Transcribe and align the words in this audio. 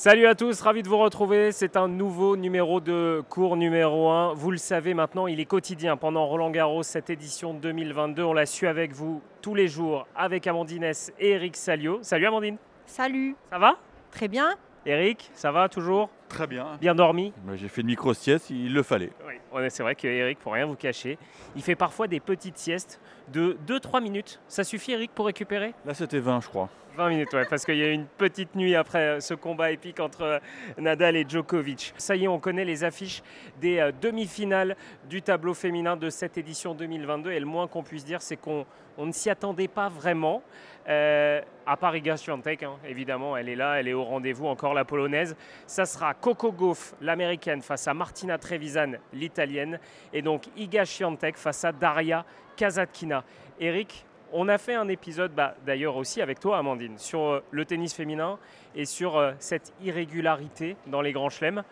Salut 0.00 0.28
à 0.28 0.36
tous, 0.36 0.60
ravi 0.60 0.84
de 0.84 0.88
vous 0.88 0.96
retrouver. 0.96 1.50
C'est 1.50 1.76
un 1.76 1.88
nouveau 1.88 2.36
numéro 2.36 2.80
de 2.80 3.20
cours 3.28 3.56
numéro 3.56 4.08
1. 4.10 4.32
Vous 4.34 4.52
le 4.52 4.56
savez 4.56 4.94
maintenant, 4.94 5.26
il 5.26 5.40
est 5.40 5.44
quotidien 5.44 5.96
pendant 5.96 6.24
Roland 6.24 6.50
Garros, 6.50 6.84
cette 6.84 7.10
édition 7.10 7.52
2022. 7.52 8.22
On 8.22 8.32
l'a 8.32 8.46
su 8.46 8.68
avec 8.68 8.92
vous 8.92 9.20
tous 9.42 9.56
les 9.56 9.66
jours 9.66 10.06
avec 10.14 10.46
Amandine 10.46 10.84
S 10.84 11.12
et 11.18 11.30
Eric 11.30 11.56
Salio. 11.56 11.98
Salut 12.02 12.26
Amandine. 12.28 12.58
Salut. 12.86 13.34
Ça 13.50 13.58
va? 13.58 13.74
Très 14.12 14.28
bien. 14.28 14.54
Eric, 14.86 15.30
ça 15.34 15.52
va 15.52 15.68
toujours? 15.68 16.08
Très 16.28 16.46
bien. 16.46 16.76
Bien 16.80 16.94
dormi? 16.94 17.32
Bah, 17.44 17.54
J'ai 17.56 17.68
fait 17.68 17.80
une 17.80 17.88
micro-sieste, 17.88 18.50
il 18.50 18.72
le 18.72 18.82
fallait. 18.82 19.10
Oui, 19.26 19.62
c'est 19.70 19.82
vrai 19.82 19.94
que 19.94 20.06
Eric, 20.06 20.38
pour 20.38 20.52
rien 20.52 20.66
vous 20.66 20.76
cacher, 20.76 21.18
il 21.56 21.62
fait 21.62 21.74
parfois 21.74 22.06
des 22.06 22.20
petites 22.20 22.58
siestes 22.58 23.00
de 23.32 23.56
2-3 23.66 24.02
minutes. 24.02 24.40
Ça 24.46 24.64
suffit 24.64 24.92
Eric 24.92 25.10
pour 25.14 25.26
récupérer? 25.26 25.74
Là, 25.84 25.94
c'était 25.94 26.20
20, 26.20 26.40
je 26.42 26.48
crois. 26.48 26.68
20 26.96 27.08
minutes, 27.10 27.32
ouais, 27.32 27.44
parce 27.48 27.64
qu'il 27.64 27.76
y 27.76 27.82
a 27.82 27.88
eu 27.88 27.92
une 27.92 28.06
petite 28.06 28.56
nuit 28.56 28.74
après 28.74 29.20
ce 29.20 29.32
combat 29.32 29.70
épique 29.70 30.00
entre 30.00 30.40
Nadal 30.78 31.14
et 31.16 31.24
Djokovic. 31.28 31.94
Ça 31.96 32.16
y 32.16 32.24
est, 32.24 32.28
on 32.28 32.40
connaît 32.40 32.64
les 32.64 32.82
affiches 32.82 33.22
des 33.60 33.78
euh, 33.78 33.92
demi-finales 34.02 34.76
du 35.08 35.22
tableau 35.22 35.54
féminin 35.54 35.96
de 35.96 36.10
cette 36.10 36.38
édition 36.38 36.74
2022. 36.74 37.30
Et 37.30 37.38
le 37.38 37.46
moins 37.46 37.68
qu'on 37.68 37.84
puisse 37.84 38.04
dire, 38.04 38.20
c'est 38.20 38.36
qu'on 38.36 38.66
on 38.96 39.06
ne 39.06 39.12
s'y 39.12 39.30
attendait 39.30 39.68
pas 39.68 39.88
vraiment. 39.88 40.42
Euh, 40.88 41.42
à 41.66 41.76
part 41.76 41.94
Iga 41.94 42.16
Swiatek, 42.16 42.62
hein, 42.62 42.76
évidemment, 42.86 43.36
elle 43.36 43.50
est 43.50 43.56
là, 43.56 43.78
elle 43.78 43.88
est 43.88 43.92
au 43.92 44.04
rendez-vous, 44.04 44.46
encore 44.46 44.72
la 44.72 44.86
polonaise. 44.86 45.36
Ça 45.66 45.84
sera 45.84 46.14
Coco 46.14 46.50
Gauff, 46.50 46.94
l'américaine, 47.02 47.60
face 47.60 47.86
à 47.86 47.94
Martina 47.94 48.38
Trevisan, 48.38 48.92
l'italienne. 49.12 49.78
Et 50.14 50.22
donc 50.22 50.44
Iga 50.56 50.86
Swiatek 50.86 51.36
face 51.36 51.64
à 51.64 51.72
Daria 51.72 52.24
Kazatkina. 52.56 53.22
Eric, 53.60 54.06
on 54.32 54.48
a 54.48 54.56
fait 54.56 54.74
un 54.74 54.88
épisode, 54.88 55.32
bah, 55.32 55.54
d'ailleurs 55.66 55.96
aussi 55.96 56.22
avec 56.22 56.40
toi, 56.40 56.58
Amandine, 56.58 56.98
sur 56.98 57.20
euh, 57.20 57.44
le 57.50 57.64
tennis 57.64 57.94
féminin 57.94 58.38
et 58.74 58.84
sur 58.84 59.16
euh, 59.16 59.32
cette 59.38 59.72
irrégularité 59.82 60.76
dans 60.86 61.02
les 61.02 61.12
grands 61.12 61.30
chelems. 61.30 61.64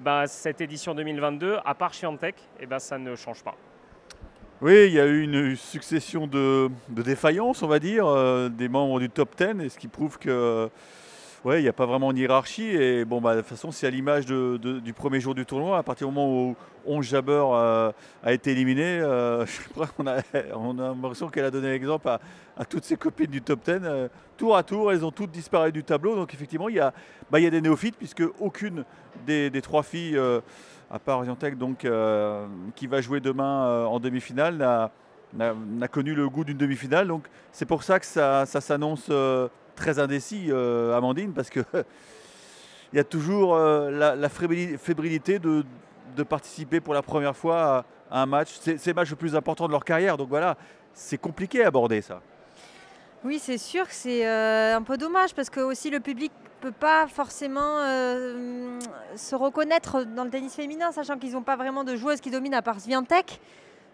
Ben, 0.00 0.26
cette 0.26 0.60
édition 0.60 0.94
2022, 0.94 1.58
à 1.64 1.74
part 1.74 1.92
Chiantec, 1.92 2.34
eh 2.58 2.66
ben, 2.66 2.80
ça 2.80 2.98
ne 2.98 3.14
change 3.14 3.44
pas. 3.44 3.54
Oui, 4.64 4.86
il 4.86 4.94
y 4.94 4.98
a 4.98 5.04
eu 5.04 5.20
une 5.20 5.56
succession 5.56 6.26
de, 6.26 6.70
défaillances, 6.88 7.62
on 7.62 7.66
va 7.66 7.78
dire, 7.78 8.06
euh, 8.06 8.48
des 8.48 8.70
membres 8.70 8.98
du 8.98 9.10
top 9.10 9.36
10, 9.36 9.62
et 9.62 9.68
ce 9.68 9.76
qui 9.76 9.88
prouve 9.88 10.18
que 10.18 10.70
ouais, 11.44 11.60
il 11.60 11.62
n'y 11.62 11.68
a 11.68 11.72
pas 11.72 11.86
vraiment 11.86 12.12
de 12.12 12.18
hiérarchie. 12.18 12.68
Et 12.68 13.04
bon, 13.04 13.20
bah, 13.20 13.34
de 13.34 13.40
toute 13.40 13.50
façon, 13.50 13.70
c'est 13.70 13.86
à 13.86 13.90
l'image 13.90 14.26
du 14.26 14.92
premier 14.94 15.20
jour 15.20 15.34
du 15.34 15.44
tournoi. 15.44 15.78
À 15.78 15.82
partir 15.82 16.08
du 16.08 16.14
moment 16.14 16.32
où 16.32 16.56
11 16.86 17.04
Jabber 17.04 17.44
euh, 17.52 17.92
a 18.22 18.32
été 18.32 18.52
éliminé, 18.52 19.00
euh, 19.00 19.44
je 19.46 19.68
crois 19.68 19.86
qu'on 19.86 20.06
a, 20.06 20.20
on 20.54 20.78
a 20.78 20.88
l'impression 20.88 21.28
qu'elle 21.28 21.44
a 21.44 21.50
donné 21.50 21.68
l'exemple 21.68 22.08
à, 22.08 22.64
toutes 22.64 22.84
ses 22.84 22.96
copines 22.96 23.30
du 23.30 23.42
top 23.42 23.64
10. 23.64 23.80
euh, 23.84 24.08
tour 24.36 24.56
à 24.56 24.62
tour, 24.62 24.92
elles 24.92 25.04
ont 25.04 25.10
toutes 25.10 25.30
disparu 25.30 25.72
du 25.72 25.84
tableau. 25.84 26.16
Donc 26.16 26.32
effectivement, 26.34 26.68
il 26.68 26.76
y 26.76 26.80
a, 26.80 26.92
bah, 27.30 27.38
y 27.38 27.46
a 27.46 27.50
des 27.50 27.60
néophytes, 27.60 27.96
puisque 27.96 28.24
aucune 28.40 28.84
des, 29.26 29.50
trois 29.62 29.82
filles, 29.82 30.16
euh, 30.16 30.40
à 30.94 31.00
part 31.00 31.18
Orientec, 31.18 31.58
donc, 31.58 31.84
euh, 31.84 32.46
qui 32.76 32.86
va 32.86 33.00
jouer 33.00 33.18
demain 33.18 33.66
euh, 33.66 33.84
en 33.84 33.98
demi-finale, 33.98 34.90
n'a 35.32 35.88
connu 35.88 36.14
le 36.14 36.28
goût 36.28 36.44
d'une 36.44 36.56
demi-finale. 36.56 37.12
C'est 37.50 37.66
pour 37.66 37.82
ça 37.82 37.98
que 37.98 38.06
ça, 38.06 38.46
s'annonce 38.46 39.08
euh, 39.10 39.48
très 39.74 39.98
indécis, 39.98 40.52
Amandine, 40.52 41.32
parce 41.32 41.50
que 41.50 41.58
il 42.92 42.96
y 42.96 43.00
a 43.00 43.04
toujours 43.04 43.58
la, 43.58 44.28
fébrilité, 44.28 45.40
de, 45.40 45.64
participer 46.22 46.78
pour 46.78 46.94
la 46.94 47.02
première 47.02 47.36
fois 47.36 47.86
à, 48.10 48.18
à 48.18 48.22
un 48.22 48.26
match. 48.26 48.50
C'est 48.60 48.86
le 48.86 48.94
match 48.94 49.10
le 49.10 49.16
plus 49.16 49.34
important 49.34 49.66
de 49.66 49.72
leur 49.72 49.84
carrière. 49.84 50.16
Donc 50.16 50.28
voilà, 50.28 50.56
c'est 50.92 51.18
compliqué 51.18 51.64
à 51.64 51.68
aborder 51.68 52.02
ça. 52.02 52.20
Oui, 53.24 53.40
c'est 53.40 53.58
sûr 53.58 53.88
que 53.88 53.94
c'est 53.94 54.24
un 54.24 54.82
peu 54.82 54.96
dommage 54.96 55.34
parce 55.34 55.50
que 55.50 55.58
aussi 55.58 55.90
le 55.90 55.98
public 55.98 56.30
peut 56.64 56.72
pas 56.72 57.06
forcément 57.08 57.60
euh, 57.80 58.78
se 59.16 59.34
reconnaître 59.34 60.04
dans 60.04 60.24
le 60.24 60.30
tennis 60.30 60.54
féminin, 60.54 60.92
sachant 60.92 61.18
qu'ils 61.18 61.32
n'ont 61.32 61.42
pas 61.42 61.56
vraiment 61.56 61.84
de 61.84 61.94
joueuses 61.94 62.22
qui 62.22 62.30
dominent 62.30 62.54
à 62.54 62.62
part 62.62 62.80
Swiatek. 62.80 63.38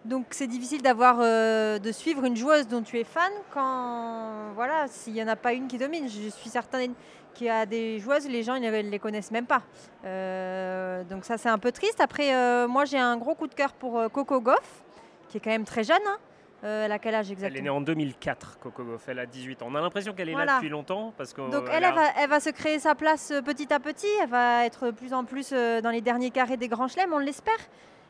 Donc 0.05 0.27
c'est 0.31 0.47
difficile 0.47 0.81
d'avoir 0.81 1.17
euh, 1.19 1.81
de 1.81 1.91
suivre 1.91 2.25
une 2.25 2.37
joueuse 2.37 2.69
dont 2.69 2.81
tu 2.83 3.01
es 3.01 3.03
fan 3.03 3.33
quand 3.53 4.53
voilà 4.55 4.87
s'il 4.87 5.15
n'y 5.15 5.23
en 5.23 5.27
a 5.27 5.35
pas 5.35 5.53
une 5.53 5.67
qui 5.67 5.79
domine. 5.79 6.09
Je 6.09 6.29
suis 6.29 6.49
certaine 6.49 6.95
qu'il 7.35 7.49
y 7.49 7.51
a 7.51 7.67
des 7.67 7.99
joueuses, 7.99 8.29
les 8.29 8.45
gens 8.45 8.55
ils 8.55 8.63
ne 8.63 8.71
les 8.71 8.99
connaissent 9.01 9.33
même 9.33 9.47
pas. 9.47 9.63
Euh, 10.05 11.03
donc 11.11 11.25
ça 11.25 11.39
c'est 11.39 11.49
un 11.49 11.59
peu 11.59 11.73
triste. 11.73 12.01
Après 12.01 12.33
moi 12.69 12.85
j'ai 12.85 12.99
un 12.99 13.17
gros 13.17 13.35
coup 13.35 13.49
de 13.49 13.55
cœur 13.55 13.73
pour 13.73 14.01
Coco 14.13 14.41
Goff, 14.41 14.85
qui 15.29 15.39
est 15.39 15.41
quand 15.41 15.51
même 15.51 15.65
très 15.65 15.83
jeune. 15.83 16.07
hein. 16.07 16.19
Euh, 16.63 16.85
elle 16.85 16.93
a 16.93 16.99
quel 16.99 17.15
âge 17.15 17.27
Elle 17.27 17.31
est 17.31 17.35
exactement 17.45 17.63
née 17.63 17.71
en 17.71 17.81
2004, 17.81 18.59
Coco 18.61 18.85
Gauff, 18.85 19.09
elle 19.09 19.19
a 19.19 19.25
18 19.27 19.63
ans. 19.63 19.69
On 19.71 19.75
a 19.77 19.81
l'impression 19.81 20.13
qu'elle 20.13 20.29
est 20.29 20.35
là 20.35 20.57
depuis 20.57 20.69
longtemps. 20.69 21.13
Parce 21.17 21.33
que, 21.33 21.41
Donc 21.51 21.65
euh, 21.69 21.73
elle, 21.73 21.85
a- 21.85 21.89
elle 21.89 21.95
va, 21.95 22.03
elle 22.19 22.29
va 22.31 22.41
se 22.41 22.51
créer 22.51 22.79
sa 22.79 22.95
place 22.95 23.31
euh, 23.31 23.41
petit 23.41 23.73
à 23.73 23.81
petit. 23.81 24.07
Elle 24.23 24.29
va 24.29 24.67
être 24.67 24.87
de 24.87 24.91
plus 24.91 25.15
en 25.15 25.25
plus 25.25 25.53
dans 25.53 25.91
les 25.91 26.01
derniers 26.03 26.31
carrés 26.31 26.57
des 26.59 26.69
grands 26.69 26.89
chelems, 26.89 27.13
on 27.15 27.19
l'espère. 27.19 27.57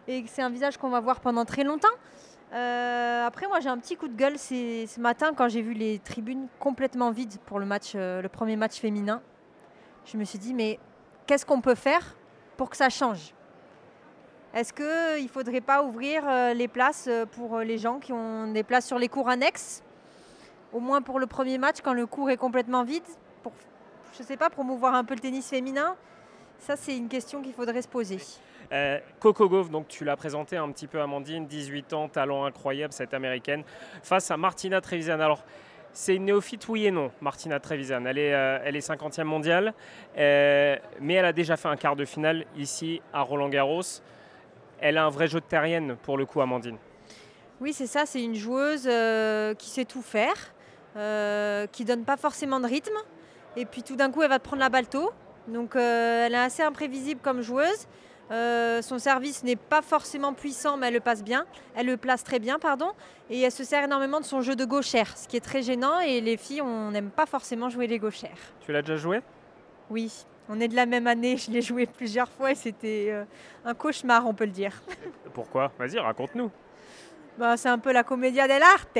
Et 0.08 0.24
c'est 0.26 0.42
un 0.42 0.50
visage 0.50 0.78
qu'on 0.78 0.90
va 0.90 0.98
voir 1.00 1.20
pendant 1.20 1.44
très 1.44 1.62
longtemps. 1.62 1.88
Euh, 2.52 3.24
après, 3.24 3.46
moi, 3.46 3.60
j'ai 3.60 3.68
un 3.68 3.78
petit 3.78 3.96
coup 3.96 4.08
de 4.08 4.16
gueule 4.16 4.36
c'est 4.36 4.86
ce 4.88 4.98
matin 4.98 5.32
quand 5.36 5.48
j'ai 5.48 5.62
vu 5.62 5.72
les 5.72 6.00
tribunes 6.00 6.48
complètement 6.58 7.12
vides 7.12 7.38
pour 7.46 7.60
le 7.60 7.66
match, 7.66 7.92
le 7.94 8.26
premier 8.28 8.56
match 8.56 8.80
féminin. 8.80 9.22
Je 10.06 10.16
me 10.16 10.24
suis 10.24 10.38
dit, 10.40 10.54
mais 10.54 10.80
qu'est-ce 11.26 11.46
qu'on 11.46 11.60
peut 11.60 11.76
faire 11.76 12.16
pour 12.56 12.68
que 12.70 12.76
ça 12.76 12.88
change? 12.88 13.32
Est-ce 14.52 14.72
qu'il 14.72 15.24
ne 15.24 15.28
faudrait 15.28 15.60
pas 15.60 15.82
ouvrir 15.82 16.22
euh, 16.26 16.54
les 16.54 16.66
places 16.66 17.06
euh, 17.08 17.24
pour 17.24 17.56
euh, 17.56 17.64
les 17.64 17.78
gens 17.78 18.00
qui 18.00 18.12
ont 18.12 18.50
des 18.50 18.64
places 18.64 18.86
sur 18.86 18.98
les 18.98 19.08
cours 19.08 19.28
annexes? 19.28 19.82
Au 20.72 20.80
moins 20.80 21.02
pour 21.02 21.20
le 21.20 21.26
premier 21.26 21.56
match, 21.56 21.76
quand 21.82 21.92
le 21.92 22.06
cours 22.06 22.30
est 22.30 22.36
complètement 22.36 22.82
vide 22.82 23.04
pour, 23.42 23.52
je 24.18 24.22
sais 24.24 24.36
pas, 24.36 24.50
promouvoir 24.50 24.94
un 24.94 25.04
peu 25.04 25.14
le 25.14 25.20
tennis 25.20 25.48
féminin? 25.48 25.96
Ça, 26.58 26.76
c'est 26.76 26.96
une 26.96 27.08
question 27.08 27.42
qu'il 27.42 27.52
faudrait 27.52 27.82
se 27.82 27.88
poser. 27.88 28.18
Euh, 28.72 28.98
Coco 29.18 29.48
Gauff, 29.48 29.70
donc 29.70 29.88
tu 29.88 30.04
l'as 30.04 30.16
présenté 30.16 30.56
un 30.56 30.70
petit 30.70 30.86
peu, 30.86 31.00
Amandine, 31.00 31.46
18 31.46 31.92
ans, 31.92 32.08
talent 32.08 32.44
incroyable, 32.44 32.92
cette 32.92 33.14
américaine, 33.14 33.64
face 34.02 34.30
à 34.30 34.36
Martina 34.36 34.80
Trevisan. 34.80 35.20
Alors, 35.20 35.44
c'est 35.92 36.14
une 36.14 36.26
néophyte, 36.26 36.68
oui 36.68 36.86
et 36.86 36.90
non, 36.90 37.10
Martina 37.20 37.58
Trevisan. 37.58 38.04
Elle 38.04 38.18
est, 38.18 38.34
euh, 38.34 38.60
elle 38.64 38.76
est 38.76 38.86
50e 38.86 39.24
mondiale, 39.24 39.74
euh, 40.16 40.76
mais 41.00 41.14
elle 41.14 41.24
a 41.24 41.32
déjà 41.32 41.56
fait 41.56 41.68
un 41.68 41.76
quart 41.76 41.96
de 41.96 42.04
finale 42.04 42.44
ici 42.56 43.00
à 43.12 43.22
Roland 43.22 43.48
Garros. 43.48 43.82
Elle 44.80 44.98
a 44.98 45.04
un 45.04 45.10
vrai 45.10 45.28
jeu 45.28 45.40
de 45.40 45.44
terrienne 45.44 45.96
pour 46.02 46.16
le 46.16 46.26
coup, 46.26 46.40
Amandine. 46.40 46.78
Oui, 47.60 47.72
c'est 47.74 47.86
ça, 47.86 48.06
c'est 48.06 48.22
une 48.22 48.34
joueuse 48.34 48.88
euh, 48.90 49.54
qui 49.54 49.68
sait 49.68 49.84
tout 49.84 50.00
faire, 50.00 50.34
euh, 50.96 51.66
qui 51.66 51.84
donne 51.84 52.04
pas 52.04 52.16
forcément 52.16 52.58
de 52.58 52.66
rythme. 52.66 52.96
Et 53.56 53.66
puis 53.66 53.82
tout 53.82 53.96
d'un 53.96 54.10
coup, 54.10 54.22
elle 54.22 54.30
va 54.30 54.38
te 54.38 54.44
prendre 54.44 54.60
la 54.60 54.70
balle 54.70 54.88
tôt. 54.88 55.10
Donc 55.48 55.76
euh, 55.76 56.26
elle 56.26 56.34
est 56.34 56.38
assez 56.38 56.62
imprévisible 56.62 57.20
comme 57.22 57.42
joueuse. 57.42 57.86
Euh, 58.30 58.80
son 58.80 58.98
service 58.98 59.42
n'est 59.42 59.56
pas 59.56 59.82
forcément 59.82 60.32
puissant, 60.32 60.76
mais 60.76 60.86
elle 60.86 60.94
le 60.94 61.00
passe 61.00 61.24
bien. 61.24 61.44
Elle 61.74 61.86
le 61.86 61.96
place 61.96 62.22
très 62.22 62.38
bien, 62.38 62.58
pardon. 62.58 62.92
Et 63.28 63.40
elle 63.40 63.52
se 63.52 63.64
sert 63.64 63.84
énormément 63.84 64.20
de 64.20 64.24
son 64.24 64.40
jeu 64.40 64.54
de 64.54 64.64
gauchère, 64.64 65.18
ce 65.18 65.26
qui 65.26 65.36
est 65.36 65.44
très 65.44 65.62
gênant. 65.62 65.98
Et 65.98 66.20
les 66.20 66.36
filles, 66.36 66.62
on 66.62 66.92
n'aime 66.92 67.10
pas 67.10 67.26
forcément 67.26 67.68
jouer 67.68 67.88
les 67.88 67.98
gauchères. 67.98 68.38
Tu 68.60 68.72
l'as 68.72 68.82
déjà 68.82 68.96
joué? 68.96 69.20
Oui, 69.90 70.24
on 70.50 70.60
est 70.60 70.68
de 70.68 70.76
la 70.76 70.84
même 70.84 71.06
année. 71.06 71.36
Je 71.36 71.50
l'ai 71.50 71.62
joué 71.62 71.86
plusieurs 71.86 72.28
fois 72.28 72.50
et 72.50 72.54
c'était 72.54 73.08
euh, 73.10 73.24
un 73.64 73.74
cauchemar, 73.74 74.26
on 74.26 74.34
peut 74.34 74.44
le 74.44 74.50
dire. 74.50 74.82
Pourquoi? 75.32 75.72
Vas-y, 75.78 75.98
raconte-nous. 75.98 76.50
Bah, 77.38 77.56
c'est 77.56 77.68
un 77.68 77.78
peu 77.78 77.92
la 77.92 78.02
commedia 78.02 78.48
dell'arte. 78.48 78.90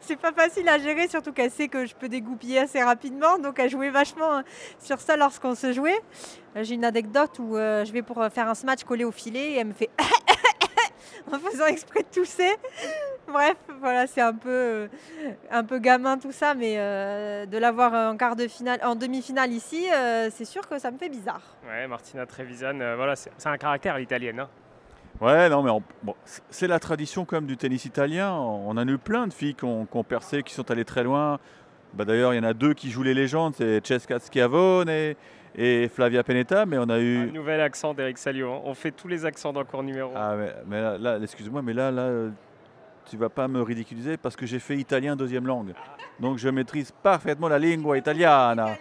c'est 0.00 0.16
pas 0.16 0.32
facile 0.32 0.68
à 0.68 0.78
gérer, 0.78 1.08
surtout 1.08 1.32
qu'elle 1.32 1.50
sait 1.50 1.68
que 1.68 1.86
je 1.86 1.94
peux 1.94 2.08
dégoupiller 2.08 2.58
assez 2.58 2.82
rapidement. 2.82 3.38
Donc 3.38 3.58
elle 3.58 3.70
jouait 3.70 3.90
vachement 3.90 4.38
euh, 4.38 4.42
sur 4.78 5.00
ça 5.00 5.16
lorsqu'on 5.16 5.54
se 5.54 5.72
jouait. 5.72 6.00
J'ai 6.56 6.74
une 6.74 6.84
anecdote 6.84 7.38
où 7.38 7.56
euh, 7.56 7.84
je 7.84 7.92
vais 7.92 8.02
pour 8.02 8.20
euh, 8.20 8.30
faire 8.30 8.48
un 8.48 8.54
smash 8.54 8.84
collé 8.84 9.04
au 9.04 9.10
filet 9.10 9.52
et 9.52 9.58
elle 9.58 9.68
me 9.68 9.72
fait 9.72 9.90
en 11.34 11.38
faisant 11.38 11.66
exprès 11.66 12.00
de 12.00 12.08
tousser. 12.20 12.50
Bref, 13.26 13.56
voilà, 13.80 14.06
c'est 14.06 14.20
un 14.20 14.34
peu, 14.34 14.48
euh, 14.50 14.88
un 15.50 15.64
peu 15.64 15.78
gamin 15.78 16.18
tout 16.18 16.32
ça, 16.32 16.54
mais 16.54 16.74
euh, 16.76 17.46
de 17.46 17.56
l'avoir 17.58 18.12
en 18.12 18.16
quart 18.16 18.36
de 18.36 18.46
finale, 18.48 18.78
en 18.84 18.94
demi-finale 18.96 19.50
ici, 19.52 19.86
euh, 19.92 20.28
c'est 20.30 20.44
sûr 20.44 20.68
que 20.68 20.78
ça 20.78 20.90
me 20.90 20.98
fait 20.98 21.08
bizarre. 21.08 21.40
Ouais, 21.66 21.86
Martina 21.86 22.26
Trevisan, 22.26 22.78
euh, 22.80 22.96
voilà, 22.96 23.16
c'est 23.16 23.30
un 23.46 23.56
caractère 23.56 23.96
l'italienne. 23.98 24.40
hein. 24.40 24.48
Ouais, 25.20 25.48
non, 25.48 25.62
mais 25.62 25.70
on- 25.70 25.82
bon, 26.02 26.14
c'est 26.50 26.66
la 26.66 26.78
tradition 26.80 27.24
quand 27.24 27.36
même 27.36 27.46
du 27.46 27.56
tennis 27.56 27.84
italien. 27.84 28.32
On 28.32 28.70
en 28.70 28.76
a 28.76 28.84
eu 28.84 28.98
plein 28.98 29.26
de 29.26 29.32
filles 29.32 29.54
qui 29.54 29.64
ont, 29.64 29.86
qui 29.86 29.96
ont 29.96 30.04
percé, 30.04 30.42
qui 30.42 30.52
sont 30.52 30.68
allées 30.70 30.84
très 30.84 31.04
loin. 31.04 31.38
Bah, 31.94 32.04
D'ailleurs, 32.04 32.34
il 32.34 32.36
y 32.36 32.40
en 32.40 32.44
a 32.44 32.52
deux 32.52 32.74
qui 32.74 32.90
jouent 32.90 33.04
les 33.04 33.14
légendes, 33.14 33.54
c'est 33.56 33.86
Cesca 33.86 34.18
Schiavone 34.18 34.88
et, 34.90 35.16
et 35.56 35.88
Flavia 35.88 36.22
Penetta, 36.24 36.66
mais 36.66 36.78
on 36.78 36.88
a 36.88 36.94
Un 36.94 37.00
eu... 37.00 37.30
nouvel 37.32 37.60
accent 37.60 37.94
d'Eric 37.94 38.18
Salio. 38.18 38.52
hein. 38.52 38.60
On 38.64 38.74
fait 38.74 38.90
tous 38.90 39.08
les 39.08 39.24
accents 39.24 39.52
dans 39.52 39.64
cours 39.64 39.82
numéro. 39.82 40.10
Ah, 40.14 40.34
mais, 40.36 40.52
mais 40.66 40.80
là, 40.80 40.98
là, 40.98 41.18
excuse-moi, 41.22 41.62
mais 41.62 41.72
là, 41.72 41.90
là, 41.90 42.10
tu 43.08 43.16
vas 43.16 43.28
pas 43.28 43.46
me 43.48 43.60
ridiculiser 43.62 44.16
parce 44.16 44.34
que 44.34 44.46
j'ai 44.46 44.58
fait 44.58 44.76
italien 44.76 45.14
deuxième 45.14 45.46
langue. 45.46 45.74
Donc 46.20 46.38
je 46.38 46.48
maîtrise 46.48 46.90
parfaitement 47.02 47.48
la 47.48 47.58
lingua 47.58 47.98
italiana. 47.98 48.76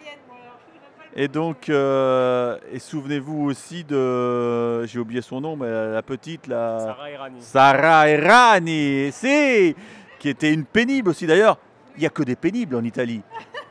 Et 1.15 1.27
donc, 1.27 1.69
euh, 1.69 2.57
et 2.71 2.79
souvenez-vous 2.79 3.43
aussi 3.43 3.83
de, 3.83 4.83
j'ai 4.85 4.97
oublié 4.97 5.21
son 5.21 5.41
nom, 5.41 5.55
mais 5.55 5.69
la, 5.69 5.87
la 5.91 6.01
petite, 6.01 6.47
la 6.47 6.79
Sarah 6.79 7.11
Errani. 7.11 7.41
Sarah 7.41 8.09
Errani, 8.09 9.11
si, 9.11 9.75
qui 10.17 10.29
était 10.29 10.51
une 10.51 10.65
pénible 10.65 11.09
aussi 11.09 11.27
d'ailleurs. 11.27 11.59
il 11.95 11.99
n'y 11.99 12.07
a 12.07 12.09
que 12.09 12.23
des 12.23 12.35
pénibles 12.35 12.75
en 12.75 12.83
Italie. 12.83 13.21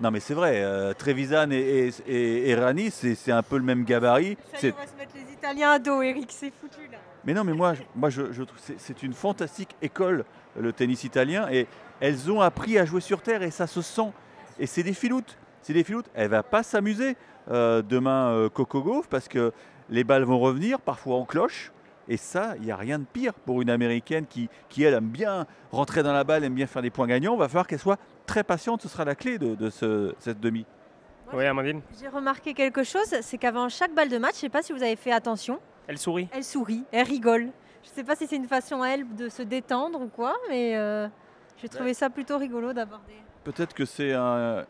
Non 0.03 0.11
mais 0.11 0.19
c'est 0.19 0.35
vrai, 0.35 0.65
euh, 0.65 0.93
Trevisan 0.95 1.53
et, 1.53 1.91
et, 2.09 2.49
et 2.51 2.55
Rani, 2.57 2.91
c'est 2.91 3.31
un 3.31 3.45
peu 3.45 3.57
le 3.57 3.63
même 3.63 3.85
gabarit. 3.85 4.37
Ça 4.53 4.67
on 4.67 4.71
va 4.81 4.87
se 4.89 4.97
mettre 4.99 5.15
les 5.15 5.33
Italiens 5.33 5.71
à 5.71 5.79
dos, 5.79 6.03
Eric, 6.03 6.27
c'est 6.31 6.53
foutu 6.53 6.81
là. 6.91 6.99
Mais 7.25 7.35
non, 7.35 7.45
mais 7.45 7.53
moi, 7.53 7.75
moi 7.95 8.11
je, 8.11 8.33
je 8.33 8.43
c'est- 8.79 9.05
une 9.05 9.13
fantastique 9.13 9.77
école, 9.81 10.25
le 10.59 10.73
tennis 10.73 11.05
italien, 11.05 11.49
et 11.53 11.69
elles 12.01 12.33
ont 12.33 12.41
appris 12.41 12.79
à 12.79 12.85
jouer 12.85 13.01
sur 13.01 13.23
terre, 13.23 13.45
et 13.45 13.53
ça 13.53 13.69
se 13.69 13.81
sent. 13.81 14.11
Et 14.59 14.67
c'est 14.67 14.83
des 14.83 14.93
filoutes, 14.93 15.39
c'est 15.63 15.73
des 15.73 15.85
filoutes. 15.85 16.11
Elle 16.15 16.31
va 16.31 16.43
pas 16.43 16.65
s'amuser 16.65 17.17
euh, 17.53 17.81
demain 17.81 18.33
euh, 18.33 18.49
Coco 18.49 18.83
Gauff, 18.83 19.07
parce 19.09 19.29
que 19.29 19.53
les 19.89 20.03
balles 20.03 20.25
vont 20.25 20.41
revenir, 20.41 20.81
parfois 20.81 21.15
en 21.15 21.25
cloche, 21.25 21.71
et 22.09 22.17
ça, 22.17 22.55
il 22.59 22.65
n'y 22.65 22.73
a 22.73 22.77
rien 22.77 22.99
de 22.99 23.05
pire 23.05 23.35
pour 23.35 23.63
une 23.63 23.71
Américaine 23.71 24.27
qui, 24.27 24.49
qui, 24.69 24.83
elle, 24.83 24.95
aime 24.95 25.07
bien 25.09 25.47
rentrer 25.71 26.03
dans 26.03 26.13
la 26.13 26.25
balle, 26.25 26.43
aime 26.43 26.55
bien 26.55 26.67
faire 26.67 26.83
des 26.83 26.91
points 26.91 27.07
gagnants. 27.07 27.35
Il 27.35 27.39
va 27.39 27.47
falloir 27.47 27.69
qu'elle 27.69 27.79
soit 27.79 28.01
très 28.27 28.45
patiente, 28.45 28.83
ce 28.83 28.89
sera 28.89 29.05
la 29.05 29.15
clé 29.15 29.39
de, 29.39 29.55
de 29.55 29.71
ce- 29.71 30.15
cette 30.19 30.41
demi. 30.41 30.65
Oui, 31.33 31.47
Amandine 31.47 31.81
J'ai 32.01 32.09
remarqué 32.09 32.53
quelque 32.55 32.85
chose, 32.85 33.07
c'est 33.23 33.39
qu'avant 33.39 33.69
chaque 33.69 33.95
balle 33.95 34.09
de 34.11 34.19
match, 34.19 34.35
je 34.35 34.41
sais 34.41 34.49
pas 34.51 34.63
si 34.63 34.73
vous 34.73 34.83
avez 34.83 34.97
fait 34.97 35.13
attention, 35.13 35.59
Elle 35.87 35.97
sourit. 35.99 36.29
elle 36.33 36.45
sourit, 36.45 36.85
elle 36.93 37.07
rigole. 37.07 37.49
Je 37.83 37.89
sais 37.89 38.05
pas 38.05 38.15
si 38.17 38.27
c'est 38.27 38.37
une 38.37 38.47
façon 38.49 38.83
à 38.83 38.89
elle 38.91 39.07
de 39.17 39.29
se 39.29 39.43
détendre 39.43 40.01
ou 40.01 40.09
quoi, 40.09 40.37
mais 40.51 40.77
euh, 40.77 41.09
j'ai 41.61 41.69
trouvé 41.69 41.95
ça 41.95 42.11
plutôt 42.11 42.37
rigolo 42.39 42.73
d'aborder. 42.73 43.15
Peut-être 43.45 43.75
que 43.75 43.85
c'est 43.87 44.13
un- 44.13 44.65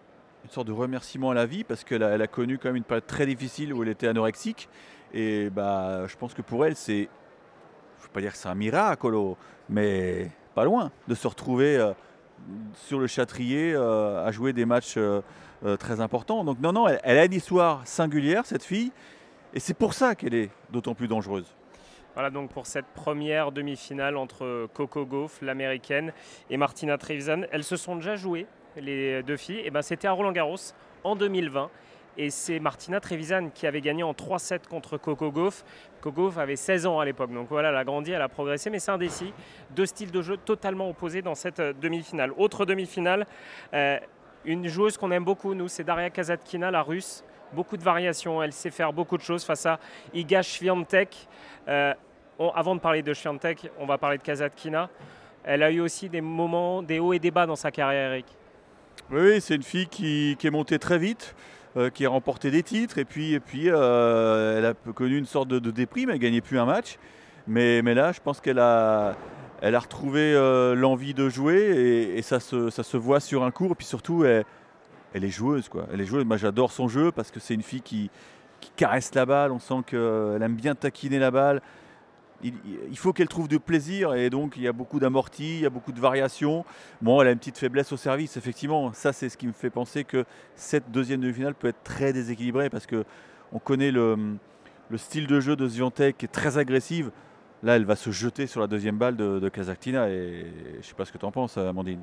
une 0.44 0.50
sorte 0.50 0.66
de 0.68 0.72
remerciement 0.72 1.30
à 1.30 1.34
la 1.34 1.46
vie 1.46 1.62
parce 1.64 1.84
qu'elle 1.84 2.02
a, 2.02 2.10
elle 2.10 2.22
a 2.22 2.26
connu 2.26 2.58
quand 2.58 2.68
même 2.68 2.76
une 2.76 2.84
période 2.84 3.06
très 3.06 3.26
difficile 3.26 3.74
où 3.74 3.82
elle 3.82 3.88
était 3.90 4.06
anorexique. 4.08 4.68
Et 5.12 5.50
bah, 5.50 6.06
je 6.06 6.16
pense 6.16 6.32
que 6.32 6.42
pour 6.42 6.64
elle, 6.64 6.74
c'est, 6.74 7.02
je 7.98 8.02
ne 8.02 8.06
veux 8.06 8.12
pas 8.12 8.20
dire 8.20 8.32
que 8.32 8.38
c'est 8.38 8.48
un 8.48 8.54
miracle, 8.54 9.12
mais 9.68 10.30
pas 10.54 10.64
loin 10.64 10.90
de 11.08 11.14
se 11.14 11.26
retrouver 11.28 11.76
euh, 11.76 11.92
sur 12.74 12.98
le 12.98 13.06
châtrier 13.06 13.72
euh, 13.74 14.24
à 14.24 14.30
jouer 14.32 14.52
des 14.52 14.64
matchs 14.64 14.94
euh, 14.96 15.20
euh, 15.64 15.76
très 15.76 16.00
importants. 16.00 16.44
Donc 16.44 16.60
non, 16.60 16.72
non, 16.72 16.88
elle, 16.88 17.00
elle 17.04 17.18
a 17.18 17.24
une 17.24 17.32
histoire 17.32 17.86
singulière, 17.86 18.46
cette 18.46 18.64
fille. 18.64 18.92
Et 19.54 19.60
c'est 19.60 19.74
pour 19.74 19.94
ça 19.94 20.14
qu'elle 20.14 20.34
est 20.34 20.50
d'autant 20.70 20.94
plus 20.94 21.08
dangereuse. 21.08 21.54
Voilà 22.14 22.30
donc 22.30 22.50
pour 22.50 22.66
cette 22.66 22.86
première 22.94 23.52
demi-finale 23.52 24.16
entre 24.16 24.68
Coco 24.74 25.06
Gauff, 25.06 25.40
l'américaine, 25.40 26.12
et 26.50 26.56
Martina 26.56 26.98
Trevisan. 26.98 27.42
Elles 27.50 27.64
se 27.64 27.76
sont 27.76 27.96
déjà 27.96 28.16
jouées, 28.16 28.46
les 28.76 29.22
deux 29.22 29.36
filles. 29.36 29.60
Et 29.64 29.70
ben 29.70 29.82
c'était 29.82 30.08
à 30.08 30.12
Roland 30.12 30.32
Garros 30.32 30.56
en 31.04 31.16
2020. 31.16 31.70
Et 32.18 32.28
c'est 32.28 32.60
Martina 32.60 33.00
Trevisan 33.00 33.48
qui 33.54 33.66
avait 33.66 33.80
gagné 33.80 34.02
en 34.02 34.12
3-7 34.12 34.66
contre 34.68 34.98
Coco 34.98 35.30
Gauff. 35.30 35.64
Coco 36.02 36.24
Gauff 36.24 36.38
avait 36.38 36.56
16 36.56 36.86
ans 36.86 37.00
à 37.00 37.04
l'époque. 37.04 37.32
Donc 37.32 37.48
voilà, 37.48 37.70
elle 37.70 37.76
a 37.76 37.84
grandi, 37.84 38.12
elle 38.12 38.22
a 38.22 38.28
progressé. 38.28 38.68
Mais 38.68 38.78
c'est 38.78 38.90
indécis. 38.90 39.32
Deux 39.70 39.86
styles 39.86 40.10
de 40.10 40.20
jeu 40.20 40.36
totalement 40.36 40.90
opposés 40.90 41.22
dans 41.22 41.34
cette 41.34 41.60
euh, 41.60 41.72
demi-finale. 41.72 42.32
Autre 42.36 42.66
demi-finale, 42.66 43.26
euh, 43.72 43.98
une 44.44 44.68
joueuse 44.68 44.98
qu'on 44.98 45.10
aime 45.10 45.24
beaucoup, 45.24 45.54
nous, 45.54 45.68
c'est 45.68 45.84
Daria 45.84 46.10
Kazatkina, 46.10 46.70
la 46.70 46.82
russe. 46.82 47.24
Beaucoup 47.54 47.76
de 47.76 47.82
variations. 47.82 48.42
Elle 48.42 48.52
sait 48.52 48.70
faire 48.70 48.92
beaucoup 48.92 49.16
de 49.16 49.22
choses 49.22 49.44
face 49.44 49.64
à 49.64 49.78
Iga 50.12 50.42
Swiatek. 50.42 51.28
Euh, 51.68 51.94
avant 52.54 52.74
de 52.74 52.80
parler 52.80 53.02
de 53.02 53.14
Swiatek, 53.14 53.70
on 53.78 53.86
va 53.86 53.96
parler 53.96 54.18
de 54.18 54.22
Kazatkina. 54.22 54.90
Elle 55.44 55.62
a 55.62 55.70
eu 55.70 55.80
aussi 55.80 56.08
des 56.08 56.20
moments, 56.20 56.82
des 56.82 56.98
hauts 56.98 57.12
et 57.12 57.18
des 57.18 57.30
bas 57.30 57.46
dans 57.46 57.56
sa 57.56 57.70
carrière, 57.70 58.12
Eric. 58.12 58.26
Oui, 59.10 59.40
c'est 59.40 59.56
une 59.56 59.62
fille 59.62 59.88
qui 59.88 60.36
est 60.42 60.50
montée 60.50 60.78
très 60.78 60.98
vite, 60.98 61.34
euh, 61.76 61.88
qui 61.88 62.04
a 62.04 62.10
remporté 62.10 62.50
des 62.50 62.62
titres, 62.62 62.98
et 62.98 63.06
puis, 63.06 63.32
et 63.32 63.40
puis 63.40 63.70
euh, 63.70 64.58
elle 64.58 64.66
a 64.66 64.74
connu 64.92 65.16
une 65.16 65.24
sorte 65.24 65.48
de, 65.48 65.70
déprime, 65.70 66.10
elle 66.10 66.16
ne 66.16 66.20
gagnait 66.20 66.42
plus 66.42 66.58
un 66.58 66.66
match. 66.66 66.98
Mais, 67.46 67.80
mais 67.80 67.94
là, 67.94 68.12
je 68.12 68.20
pense 68.20 68.40
qu'elle 68.40 68.58
a, 68.58 69.16
elle 69.62 69.74
a 69.74 69.78
retrouvé 69.78 70.34
euh, 70.34 70.74
l'envie 70.74 71.14
de 71.14 71.30
jouer, 71.30 72.12
et, 72.14 72.20
ça, 72.20 72.40
se, 72.40 72.68
ça 72.68 72.82
se 72.82 72.96
voit 72.98 73.20
sur 73.20 73.42
un 73.42 73.50
cours, 73.50 73.72
et 73.72 73.74
puis 73.74 73.86
surtout, 73.86 74.24
elle, 74.24 74.44
elle 75.14 75.24
est 75.24 75.30
joueuse. 75.30 75.70
Quoi. 75.70 75.86
Elle 75.92 76.02
est 76.02 76.06
joueuse. 76.06 76.26
Moi, 76.26 76.36
j'adore 76.36 76.72
son 76.72 76.88
jeu, 76.88 77.10
parce 77.10 77.30
que 77.30 77.40
c'est 77.40 77.54
une 77.54 77.62
fille 77.62 77.80
qui 77.80 78.10
caresse 78.76 79.14
la 79.14 79.24
balle, 79.24 79.50
on 79.50 79.58
sent 79.58 79.82
qu'elle 79.86 80.42
aime 80.42 80.56
bien 80.56 80.74
taquiner 80.74 81.18
la 81.18 81.30
balle. 81.30 81.62
Il, 82.44 82.98
faut 82.98 83.12
qu'elle 83.12 83.28
trouve 83.28 83.46
du 83.46 83.60
plaisir 83.60 84.14
et 84.14 84.28
donc 84.28 84.54
il 84.56 84.62
y 84.62 84.68
a 84.68 84.72
beaucoup 84.72 84.98
d'amortis, 84.98 85.56
il 85.56 85.60
y 85.60 85.66
a 85.66 85.70
beaucoup 85.70 85.92
de 85.92 86.00
variations. 86.00 86.64
Bon, 87.00 87.20
elle 87.20 87.28
a 87.28 87.30
une 87.30 87.38
petite 87.38 87.58
faiblesse 87.58 87.92
au 87.92 87.96
service, 87.96 88.36
effectivement. 88.36 88.92
Ça, 88.92 89.12
c'est 89.12 89.28
ce 89.28 89.36
qui 89.36 89.46
me 89.46 89.52
fait 89.52 89.70
penser 89.70 90.04
que 90.04 90.24
cette 90.56 90.90
deuxième 90.90 91.20
demi-finale 91.20 91.54
peut 91.54 91.68
être 91.68 91.82
très 91.84 92.12
déséquilibrée 92.12 92.68
parce 92.68 92.86
que 92.86 93.04
on 93.52 93.58
connaît 93.58 93.90
le, 93.92 94.16
le 94.90 94.98
style 94.98 95.26
de 95.26 95.40
jeu 95.40 95.56
de 95.56 95.68
Zviantek 95.68 96.18
qui 96.18 96.24
est 96.24 96.28
très 96.28 96.58
agressive. 96.58 97.10
Là, 97.62 97.76
elle 97.76 97.84
va 97.84 97.94
se 97.94 98.10
jeter 98.10 98.48
sur 98.48 98.60
la 98.60 98.66
deuxième 98.66 98.98
balle 98.98 99.16
de, 99.16 99.38
de 99.38 99.48
Kazakhtina 99.48 100.08
et 100.08 100.46
je 100.72 100.78
ne 100.78 100.82
sais 100.82 100.94
pas 100.94 101.04
ce 101.04 101.12
que 101.12 101.18
tu 101.18 101.24
en 101.24 101.30
penses, 101.30 101.56
Amandine. 101.58 102.00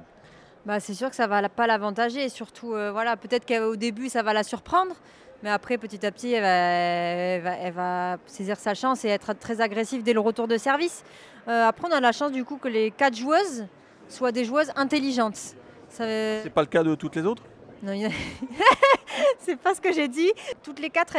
Bah, 0.65 0.79
c'est 0.79 0.93
sûr 0.93 1.09
que 1.09 1.15
ça 1.15 1.27
va 1.27 1.41
la- 1.41 1.49
pas 1.49 1.67
l'avantager 1.67 2.23
et 2.23 2.29
surtout, 2.29 2.73
euh, 2.73 2.91
voilà, 2.91 3.17
peut-être 3.17 3.45
qu'au 3.45 3.75
début 3.75 4.09
ça 4.09 4.23
va 4.23 4.33
la 4.33 4.43
surprendre, 4.43 4.95
mais 5.43 5.49
après 5.49 5.77
petit 5.77 6.05
à 6.05 6.11
petit 6.11 6.33
elle 6.33 6.41
va, 6.43 6.49
elle 6.49 7.41
va- 7.41 7.55
elle 7.57 7.73
va 7.73 8.17
saisir 8.27 8.57
sa 8.57 8.73
chance 8.73 9.05
et 9.05 9.09
être 9.09 9.33
très 9.33 9.61
agressive 9.61 10.03
dès 10.03 10.13
le 10.13 10.19
retour 10.19 10.47
de 10.47 10.57
service. 10.57 11.03
Euh, 11.47 11.67
après 11.67 11.87
on 11.89 11.91
a 11.91 11.99
la 11.99 12.11
chance 12.11 12.31
du 12.31 12.43
coup 12.43 12.57
que 12.57 12.67
les 12.67 12.91
quatre 12.91 13.15
joueuses 13.15 13.65
soient 14.07 14.31
des 14.31 14.43
joueuses 14.45 14.71
intelligentes. 14.75 15.37
Ça- 15.89 16.05
C'est 16.43 16.51
pas 16.53 16.61
le 16.61 16.67
cas 16.67 16.83
de 16.83 16.93
toutes 16.95 17.15
les 17.15 17.25
autres? 17.25 17.43
Non, 17.81 17.93
a- 17.93 18.09
c'est 19.39 19.55
pas 19.55 19.73
ce 19.73 19.81
que 19.81 19.93
j'ai 19.93 20.07
dit. 20.07 20.31
Toutes 20.63 20.79
les 20.79 20.89
quatre, 20.89 21.13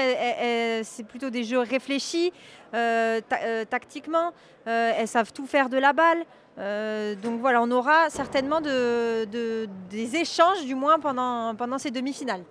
c'est 0.84 1.06
plutôt 1.06 1.30
des 1.30 1.42
jeux 1.44 1.60
réfléchis 1.60 2.32
euh, 2.74 3.20
ta- 3.28 3.40
euh, 3.42 3.64
tactiquement. 3.64 4.32
Euh, 4.66 4.92
elles 4.96 5.08
savent 5.08 5.32
tout 5.32 5.46
faire 5.46 5.68
de 5.68 5.78
la 5.78 5.92
balle. 5.92 6.22
Euh, 6.58 7.14
donc 7.14 7.40
voilà, 7.40 7.62
on 7.62 7.70
aura 7.70 8.10
certainement 8.10 8.60
de- 8.60 9.24
de- 9.24 9.68
des 9.88 10.16
échanges, 10.16 10.64
du 10.66 10.74
moins 10.74 10.98
pendant, 10.98 11.54
pendant 11.54 11.78
ces 11.78 11.90
demi-finales. 11.90 12.42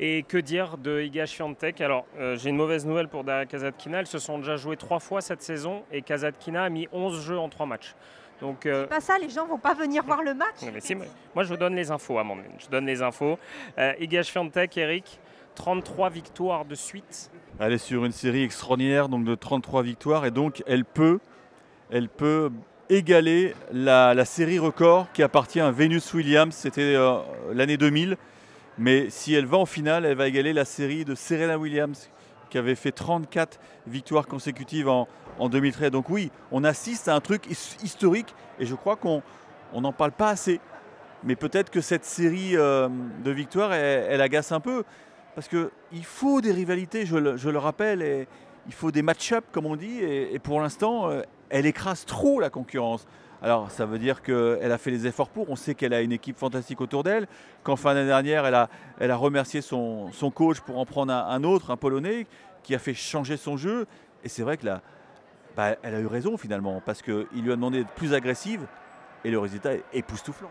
Et 0.00 0.22
que 0.22 0.38
dire 0.38 0.78
de 0.78 1.00
Iga 1.00 1.26
Swiatek 1.26 1.80
Alors, 1.80 2.06
euh, 2.18 2.36
j'ai 2.36 2.50
une 2.50 2.56
mauvaise 2.56 2.86
nouvelle 2.86 3.08
pour 3.08 3.24
Daria 3.24 3.46
Kazatkina. 3.46 3.98
Elles 4.00 4.06
se 4.06 4.18
sont 4.20 4.38
déjà 4.38 4.56
jouées 4.56 4.76
trois 4.76 5.00
fois 5.00 5.20
cette 5.20 5.42
saison 5.42 5.82
et 5.90 6.02
Kazatkina 6.02 6.62
a 6.64 6.68
mis 6.68 6.86
11 6.92 7.20
jeux 7.20 7.38
en 7.38 7.48
trois 7.48 7.66
matchs. 7.66 7.94
Donc, 8.40 8.66
euh, 8.66 8.86
Pas 8.86 9.00
ça, 9.00 9.18
les 9.18 9.28
gens 9.28 9.46
vont 9.46 9.58
pas 9.58 9.74
venir 9.74 10.04
voir 10.04 10.22
le 10.22 10.34
match. 10.34 10.62
non, 10.62 10.70
mais 10.72 10.80
si, 10.80 10.94
moi, 10.94 11.42
je 11.42 11.48
vous 11.48 11.56
donne 11.56 11.74
les 11.74 11.90
infos, 11.90 12.18
Amandine. 12.18 12.52
Je 12.58 12.68
donne 12.68 12.86
les 12.86 13.02
infos. 13.02 13.36
Euh, 13.78 13.92
Iga 13.98 14.22
Swiatek, 14.22 14.76
Eric, 14.78 15.18
33 15.56 16.10
victoires 16.10 16.64
de 16.64 16.76
suite. 16.76 17.32
Elle 17.58 17.72
est 17.72 17.78
sur 17.78 18.04
une 18.04 18.12
série 18.12 18.44
extraordinaire, 18.44 19.08
donc 19.08 19.24
de 19.24 19.34
33 19.34 19.82
victoires, 19.82 20.24
et 20.24 20.30
donc 20.30 20.62
elle 20.68 20.84
peut, 20.84 21.18
elle 21.90 22.08
peut 22.08 22.52
égaler 22.88 23.54
la, 23.72 24.14
la 24.14 24.24
série 24.24 24.60
record 24.60 25.10
qui 25.12 25.24
appartient 25.24 25.58
à 25.58 25.72
Venus 25.72 26.14
Williams. 26.14 26.54
C'était 26.54 26.94
euh, 26.94 27.18
l'année 27.52 27.76
2000, 27.76 28.16
mais 28.78 29.10
si 29.10 29.34
elle 29.34 29.46
va 29.46 29.58
en 29.58 29.66
finale, 29.66 30.04
elle 30.04 30.16
va 30.16 30.28
égaler 30.28 30.52
la 30.52 30.64
série 30.64 31.04
de 31.04 31.14
Serena 31.14 31.58
Williams 31.58 32.10
qui 32.50 32.58
avait 32.58 32.74
fait 32.74 32.92
34 32.92 33.60
victoires 33.86 34.26
consécutives 34.26 34.88
en, 34.88 35.06
en 35.38 35.48
2013. 35.48 35.90
Donc 35.90 36.08
oui, 36.08 36.30
on 36.50 36.64
assiste 36.64 37.08
à 37.08 37.14
un 37.14 37.20
truc 37.20 37.46
his- 37.50 37.76
historique, 37.82 38.34
et 38.58 38.66
je 38.66 38.74
crois 38.74 38.96
qu'on 38.96 39.22
on 39.72 39.82
n'en 39.82 39.92
parle 39.92 40.12
pas 40.12 40.30
assez. 40.30 40.60
Mais 41.24 41.36
peut-être 41.36 41.70
que 41.70 41.80
cette 41.80 42.04
série 42.04 42.56
euh, 42.56 42.88
de 43.24 43.30
victoires, 43.30 43.72
elle, 43.74 44.20
agace 44.20 44.52
un 44.52 44.60
peu. 44.60 44.84
Parce 45.34 45.48
qu'il 45.48 46.04
faut 46.04 46.40
des 46.40 46.52
rivalités, 46.52 47.06
je 47.06 47.16
le, 47.16 47.58
rappelle, 47.58 48.02
et 48.02 48.26
il 48.66 48.72
faut 48.72 48.90
des 48.90 49.02
match-up, 49.02 49.44
comme 49.52 49.66
on 49.66 49.76
dit, 49.76 49.98
et, 50.00 50.34
et 50.34 50.38
pour 50.38 50.60
l'instant, 50.60 51.10
euh, 51.10 51.22
elle 51.50 51.66
écrase 51.66 52.04
trop 52.04 52.40
la 52.40 52.50
concurrence. 52.50 53.06
Alors, 53.40 53.70
ça 53.70 53.86
veut 53.86 53.98
dire 53.98 54.22
qu'elle 54.22 54.72
a 54.72 54.78
fait 54.78 54.90
les 54.90 55.06
efforts 55.06 55.28
pour. 55.28 55.48
On 55.50 55.56
sait 55.56 55.74
qu'elle 55.74 55.94
a 55.94 56.00
une 56.00 56.12
équipe 56.12 56.36
fantastique 56.36 56.80
autour 56.80 57.04
d'elle. 57.04 57.28
Qu'en 57.62 57.76
fin 57.76 57.94
d'année 57.94 58.08
dernière, 58.08 58.44
elle 58.46 59.10
a, 59.10 59.16
remercié 59.16 59.60
son, 59.60 60.10
coach 60.34 60.60
pour 60.60 60.78
en 60.78 60.84
prendre 60.84 61.12
un, 61.12 61.44
autre, 61.44 61.70
un 61.70 61.76
Polonais, 61.76 62.26
qui 62.62 62.74
a 62.74 62.78
fait 62.78 62.94
changer 62.94 63.36
son 63.36 63.56
jeu. 63.56 63.86
Et 64.24 64.28
c'est 64.28 64.42
vrai 64.42 64.56
que 64.56 64.66
bah, 65.56 65.76
elle 65.82 65.94
a 65.94 66.00
eu 66.00 66.06
raison 66.06 66.36
finalement, 66.36 66.82
parce 66.84 67.02
qu'il 67.02 67.26
lui 67.34 67.52
a 67.52 67.56
demandé 67.56 67.78
d'être 67.78 67.94
plus 67.94 68.14
agressive, 68.14 68.66
et 69.24 69.30
le 69.30 69.38
résultat 69.38 69.74
est 69.74 69.84
époustouflant. 69.92 70.50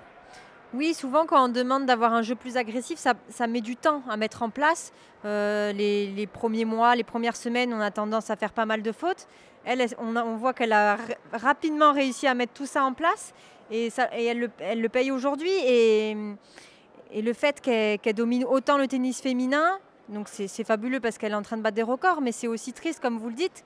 Oui, 0.73 0.93
souvent 0.93 1.25
quand 1.25 1.45
on 1.45 1.49
demande 1.49 1.85
d'avoir 1.85 2.13
un 2.13 2.21
jeu 2.21 2.35
plus 2.35 2.57
agressif, 2.57 2.99
ça, 2.99 3.47
met 3.47 3.61
du 3.61 3.75
temps 3.77 4.01
à 4.09 4.17
mettre 4.17 4.43
en 4.43 4.49
place. 4.49 4.91
Euh, 5.23 5.71
les, 5.71 6.27
premiers 6.27 6.65
mois, 6.65 6.95
les 6.95 7.05
premières 7.05 7.37
semaines, 7.37 7.73
on 7.73 7.79
a 7.79 7.89
tendance 7.89 8.29
à 8.29 8.35
faire 8.35 8.51
pas 8.51 8.65
mal 8.65 8.81
de 8.81 8.91
fautes. 8.91 9.27
Elle, 9.63 9.85
on, 9.97 10.35
voit 10.35 10.53
qu'elle 10.53 10.73
a 10.73 10.97
rapidement 11.31 11.93
réussi 11.93 12.27
à 12.27 12.33
mettre 12.33 12.53
tout 12.53 12.65
ça 12.65 12.83
en 12.83 12.93
place 12.93 13.33
et, 13.71 13.89
elle, 14.13 14.49
le, 14.81 14.89
paye 14.89 15.11
aujourd'hui. 15.11 15.51
Et, 15.65 16.15
le 17.15 17.33
fait 17.33 17.61
qu'elle 17.61 18.13
domine 18.13 18.43
autant 18.43 18.77
le 18.77 18.87
tennis 18.87 19.21
féminin, 19.21 19.79
donc 20.09 20.27
c'est 20.27 20.63
fabuleux 20.65 20.99
parce 20.99 21.17
qu'elle 21.17 21.31
est 21.31 21.35
en 21.35 21.41
train 21.41 21.57
de 21.57 21.61
battre 21.61 21.75
des 21.75 21.83
records, 21.83 22.19
mais 22.21 22.33
c'est 22.33 22.47
aussi 22.47 22.73
triste, 22.73 23.01
comme 23.01 23.17
vous 23.17 23.29
le 23.29 23.35
dites, 23.35 23.63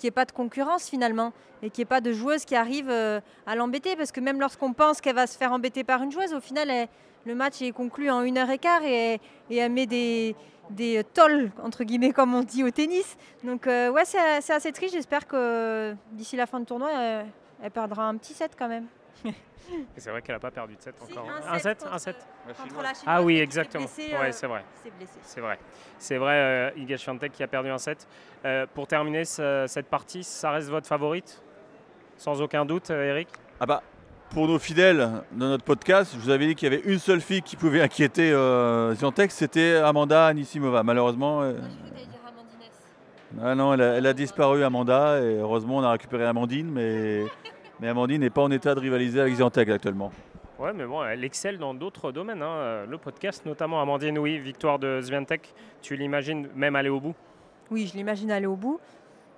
qu'il 0.00 0.08
n'y 0.08 0.12
ait 0.12 0.12
pas 0.12 0.24
de 0.24 0.32
concurrence 0.32 0.88
finalement 0.88 1.32
et 1.62 1.70
qu'il 1.70 1.82
n'y 1.82 1.82
ait 1.82 1.94
pas 1.94 2.00
de 2.00 2.12
joueuse 2.12 2.44
qui 2.44 2.56
arrive 2.56 2.88
euh, 2.88 3.20
à 3.46 3.54
l'embêter 3.54 3.94
parce 3.96 4.12
que 4.12 4.20
même 4.20 4.40
lorsqu'on 4.40 4.72
pense 4.72 5.00
qu'elle 5.00 5.14
va 5.14 5.26
se 5.26 5.36
faire 5.36 5.52
embêter 5.52 5.84
par 5.84 6.02
une 6.02 6.10
joueuse, 6.10 6.32
au 6.32 6.40
final, 6.40 6.88
le 7.26 7.34
match 7.34 7.60
est 7.60 7.72
conclu 7.72 8.10
en 8.10 8.22
une 8.22 8.38
heure 8.38 8.50
et 8.50 8.58
quart 8.58 8.82
et, 8.82 9.20
elle 9.50 9.72
met 9.72 9.86
des, 9.86 10.34
des 10.70 11.04
tolls, 11.12 11.50
entre 11.62 11.84
guillemets, 11.84 12.12
comme 12.12 12.34
on 12.34 12.42
dit 12.42 12.64
au 12.64 12.70
tennis. 12.70 13.16
Donc, 13.44 13.66
euh, 13.66 13.90
ouais, 13.90 14.04
c'est 14.04 14.52
assez 14.52 14.72
triste. 14.72 14.94
J'espère 14.94 15.26
que 15.26 15.94
d'ici 16.12 16.36
la 16.36 16.46
fin 16.46 16.60
du 16.60 16.66
tournoi, 16.66 16.90
euh, 16.96 17.22
elle 17.62 17.70
perdra 17.70 18.08
un 18.08 18.16
petit 18.16 18.32
set 18.32 18.52
quand 18.58 18.68
même. 18.68 18.86
C'est 19.96 20.10
vrai 20.10 20.22
qu'elle 20.22 20.34
n'a 20.36 20.40
pas 20.40 20.50
perdu 20.50 20.74
de 20.76 20.80
7 20.82 20.94
Si, 21.06 21.12
encore. 21.12 21.28
un 21.48 21.58
7 21.58 21.78
contre- 21.78 21.94
Un 21.94 21.98
7 21.98 22.16
Contre 22.58 22.82
la 22.82 22.92
Ah 23.06 23.22
oui, 23.22 23.38
exactement. 23.38 23.84
blessée, 23.84 24.12
Ouais, 24.14 24.28
euh, 24.28 24.32
c'est 24.32 24.46
vrai. 24.46 24.64
C'est 25.22 25.40
vrai. 25.40 25.58
C'est 25.98 26.16
vrai, 26.16 26.34
euh, 26.34 26.70
Iga 26.76 26.96
Swiatek 26.98 27.32
qui 27.32 27.42
a 27.42 27.46
perdu 27.48 27.68
un 27.70 27.78
7. 27.78 28.06
Euh, 28.44 28.66
pour 28.74 28.86
terminer 28.86 29.24
ce- 29.24 29.66
cette 29.68 29.86
partie, 29.86 30.24
ça 30.24 30.50
reste 30.50 30.68
votre 30.70 30.86
favorite? 30.86 31.42
Sans 32.16 32.40
aucun 32.42 32.64
doute, 32.64 32.90
euh, 32.90 33.10
Eric? 33.10 33.28
Ah 33.60 33.66
bah, 33.66 33.82
pour 34.30 34.46
nos 34.48 34.58
fidèles 34.58 34.98
de 35.32 35.38
notre 35.46 35.64
podcast, 35.64 36.12
je 36.14 36.18
vous 36.20 36.30
avais 36.30 36.46
dit 36.46 36.54
qu'il 36.54 36.72
y 36.72 36.74
avait 36.74 36.84
une 36.84 36.98
seule 36.98 37.20
fille 37.20 37.42
qui 37.42 37.56
pouvait 37.56 37.80
inquiéter 37.80 38.32
euh, 38.32 38.94
Ziantec, 38.94 39.30
c'était 39.30 39.76
Amanda 39.76 40.26
Anisimova. 40.26 40.82
Malheureusement, 40.82 41.42
euh, 41.42 41.54
ah 43.42 43.54
non, 43.54 43.72
elle 43.74 43.82
a, 43.82 43.94
elle 43.96 44.06
a 44.06 44.12
disparu 44.12 44.64
Amanda 44.64 45.20
et 45.20 45.36
heureusement 45.38 45.76
on 45.78 45.82
a 45.82 45.92
récupéré 45.92 46.24
Amandine, 46.26 46.70
mais, 46.70 47.24
mais 47.80 47.88
Amandine 47.88 48.20
n'est 48.20 48.30
pas 48.30 48.42
en 48.42 48.50
état 48.50 48.74
de 48.74 48.80
rivaliser 48.80 49.20
avec 49.20 49.34
Ziantec 49.34 49.68
actuellement. 49.68 50.12
Ouais, 50.58 50.72
mais 50.74 50.84
bon, 50.84 51.02
elle 51.02 51.24
excelle 51.24 51.58
dans 51.58 51.72
d'autres 51.72 52.12
domaines. 52.12 52.42
hein. 52.42 52.84
Le 52.86 52.98
podcast, 52.98 53.46
notamment 53.46 53.80
Amandine, 53.80 54.18
oui, 54.18 54.38
victoire 54.38 54.78
de 54.78 55.00
Swiatek. 55.02 55.54
Tu 55.80 55.96
l'imagines 55.96 56.48
même 56.54 56.76
aller 56.76 56.90
au 56.90 57.00
bout? 57.00 57.14
Oui, 57.70 57.86
je 57.90 57.96
l'imagine 57.96 58.30
aller 58.30 58.46
au 58.46 58.56
bout. 58.56 58.78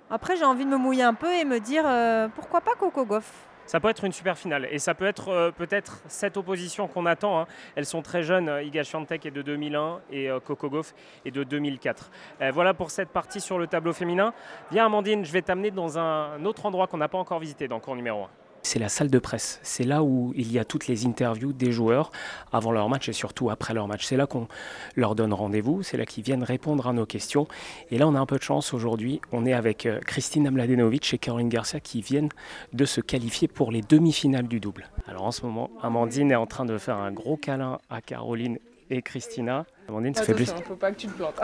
Après, 0.09 0.35
j'ai 0.35 0.43
envie 0.43 0.65
de 0.65 0.69
me 0.69 0.77
mouiller 0.77 1.03
un 1.03 1.13
peu 1.13 1.31
et 1.33 1.45
me 1.45 1.59
dire 1.59 1.83
euh, 1.87 2.27
pourquoi 2.35 2.59
pas 2.61 2.73
Coco 2.77 3.05
Goff? 3.05 3.47
Ça 3.65 3.79
peut 3.79 3.89
être 3.89 4.03
une 4.03 4.11
super 4.11 4.37
finale 4.37 4.67
et 4.69 4.77
ça 4.77 4.93
peut 4.93 5.05
être 5.05 5.29
euh, 5.29 5.51
peut-être 5.51 6.01
cette 6.07 6.37
opposition 6.37 6.87
qu'on 6.87 7.05
attend. 7.05 7.39
hein. 7.39 7.47
Elles 7.75 7.85
sont 7.85 8.01
très 8.01 8.21
jeunes. 8.23 8.49
euh, 8.49 8.61
Iga 8.63 8.83
Swiatek 8.83 9.25
est 9.25 9.31
de 9.31 9.41
2001 9.41 10.01
et 10.11 10.29
euh, 10.29 10.39
Coco 10.39 10.69
Gauff 10.69 10.93
est 11.25 11.31
de 11.31 11.43
2004. 11.43 12.11
Euh, 12.41 12.51
voilà 12.51 12.73
pour 12.73 12.91
cette 12.91 13.09
partie 13.09 13.39
sur 13.41 13.57
le 13.57 13.67
tableau 13.67 13.93
féminin. 13.93 14.33
Viens 14.71 14.85
Amandine, 14.85 15.23
je 15.25 15.31
vais 15.31 15.41
t'amener 15.41 15.71
dans 15.71 15.97
un 15.97 16.43
autre 16.45 16.65
endroit 16.65 16.87
qu'on 16.87 16.97
n'a 16.97 17.07
pas 17.07 17.17
encore 17.17 17.39
visité 17.39 17.67
dans 17.67 17.77
le 17.77 17.81
cours 17.81 17.95
numéro 17.95 18.23
1. 18.23 18.29
C'est 18.65 18.79
la 18.79 18.87
salle 18.87 19.09
de 19.09 19.19
presse. 19.19 19.59
C'est 19.61 19.83
là 19.83 20.03
où 20.03 20.31
il 20.35 20.51
y 20.51 20.57
a 20.57 20.63
toutes 20.63 20.87
les 20.87 21.05
interviews 21.05 21.51
des 21.51 21.73
joueurs 21.73 22.11
avant 22.53 22.71
leur 22.71 22.87
match 22.87 23.09
et 23.09 23.13
surtout 23.13 23.49
après 23.49 23.73
leur 23.73 23.87
match. 23.87 24.05
C'est 24.05 24.15
là 24.15 24.25
qu'on 24.25 24.47
leur 24.95 25.15
donne 25.15 25.33
rendez-vous. 25.33 25.83
C'est 25.83 25.97
là 25.97 26.05
qu'ils 26.05 26.23
viennent 26.23 26.43
répondre 26.43 26.87
à 26.87 26.93
nos 26.93 27.05
questions. 27.05 27.45
Et 27.91 27.97
là, 27.97 28.07
on 28.07 28.15
a 28.15 28.19
un 28.19 28.25
peu 28.25 28.37
de 28.37 28.41
chance 28.41 28.73
aujourd'hui. 28.73 29.19
On 29.33 29.45
est 29.45 29.51
avec 29.53 29.85
euh, 29.85 29.99
Christina 29.99 30.49
Mladenovic 30.49 31.13
et 31.13 31.17
Caroline 31.17 31.49
Garcia 31.49 31.81
qui 31.81 32.01
viennent 32.01 32.29
de 32.71 32.85
se 32.85 33.01
qualifier 33.01 33.49
pour 33.49 33.69
les 33.69 33.81
demi-finales 33.81 34.47
du 34.47 34.61
double. 34.61 34.89
Alors 35.07 35.23
en 35.23 35.31
ce 35.31 35.45
moment, 35.45 35.69
Amandine 35.81 36.31
est 36.31 36.35
en 36.35 36.47
train 36.47 36.65
de 36.65 36.77
faire 36.77 36.97
un 36.97 37.11
gros 37.11 37.35
câlin 37.35 37.79
à 37.89 38.01
Caroline 38.01 38.59
et 38.89 39.01
Christina. 39.01 39.65
Amandine, 39.89 40.15
ça 40.15 40.23
fait 40.23 40.33
plus. 40.33 40.49
Faut 40.65 40.75
pas 40.75 40.91
que 40.91 40.97
tu 40.97 41.07
te 41.07 41.13
plantes. 41.13 41.35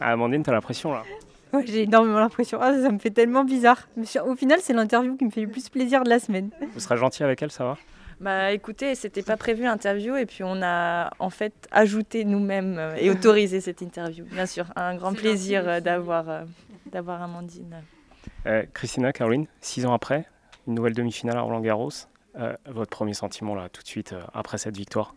Ah, 0.00 0.12
Amandine, 0.12 0.44
t'as 0.44 0.52
la 0.52 0.60
pression 0.60 0.92
là. 0.92 1.02
Ouais, 1.56 1.64
J'ai 1.66 1.82
énormément 1.82 2.18
l'impression. 2.18 2.58
Ah, 2.60 2.72
ça 2.80 2.90
me 2.90 2.98
fait 2.98 3.10
tellement 3.10 3.44
bizarre. 3.44 3.88
Au 4.24 4.34
final, 4.34 4.58
c'est 4.62 4.72
l'interview 4.72 5.16
qui 5.16 5.24
me 5.26 5.30
fait 5.30 5.42
le 5.42 5.48
plus 5.48 5.68
plaisir 5.68 6.02
de 6.02 6.08
la 6.08 6.18
semaine. 6.18 6.50
Vous 6.74 6.80
serez 6.80 6.96
gentil 6.96 7.22
avec 7.24 7.42
elle, 7.42 7.50
ça 7.50 7.64
va 7.64 7.78
Bah 8.20 8.52
écoutez, 8.52 8.94
c'était 8.94 9.22
pas 9.22 9.36
prévu 9.36 9.66
interview 9.66 10.16
et 10.16 10.24
puis 10.26 10.44
on 10.44 10.62
a 10.62 11.10
en 11.18 11.30
fait 11.30 11.52
ajouté 11.70 12.24
nous-mêmes 12.24 12.76
euh, 12.78 12.96
et 12.96 13.10
autorisé 13.10 13.60
cette 13.60 13.82
interview. 13.82 14.24
Bien 14.24 14.46
sûr, 14.46 14.66
un 14.76 14.94
grand 14.96 15.12
plaisir 15.12 15.68
euh, 15.68 15.80
d'avoir 15.80 16.28
euh, 16.30 16.42
d'avoir 16.90 17.20
Amandine. 17.22 17.82
Euh, 18.46 18.64
Christina, 18.72 19.12
Caroline, 19.12 19.46
six 19.60 19.84
ans 19.86 19.92
après, 19.92 20.26
une 20.66 20.74
nouvelle 20.74 20.94
demi-finale 20.94 21.36
à 21.36 21.42
Roland 21.42 21.60
Garros. 21.60 21.90
Euh, 22.38 22.54
votre 22.66 22.90
premier 22.90 23.12
sentiment 23.14 23.54
là, 23.54 23.68
tout 23.68 23.82
de 23.82 23.86
suite 23.88 24.14
euh, 24.14 24.22
après 24.32 24.56
cette 24.56 24.76
victoire 24.76 25.14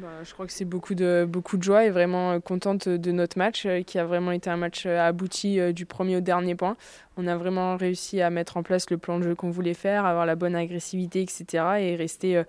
Bah, 0.00 0.08
je 0.24 0.32
crois 0.32 0.46
que 0.46 0.52
c'est 0.52 0.64
beaucoup 0.64 0.94
de, 0.94 1.26
beaucoup 1.28 1.58
de 1.58 1.62
joie 1.62 1.84
et 1.84 1.90
vraiment 1.90 2.32
euh, 2.32 2.40
contente 2.40 2.88
de 2.88 3.12
notre 3.12 3.36
match 3.36 3.66
euh, 3.66 3.82
qui 3.82 3.98
a 3.98 4.06
vraiment 4.06 4.32
été 4.32 4.48
un 4.48 4.56
match 4.56 4.84
euh, 4.86 4.98
abouti 4.98 5.60
du 5.74 5.84
premier 5.84 6.16
au 6.16 6.20
dernier 6.20 6.54
point. 6.54 6.76
On 7.18 7.26
a 7.26 7.36
vraiment 7.36 7.76
réussi 7.76 8.22
à 8.22 8.30
mettre 8.30 8.56
en 8.56 8.62
place 8.62 8.88
le 8.88 8.96
plan 8.96 9.18
de 9.18 9.24
jeu 9.24 9.34
qu'on 9.34 9.50
voulait 9.50 9.74
faire, 9.74 10.06
avoir 10.06 10.24
la 10.24 10.34
bonne 10.34 10.56
agressivité, 10.56 11.20
etc. 11.20 11.64
et 11.80 11.96
rester 11.96 12.42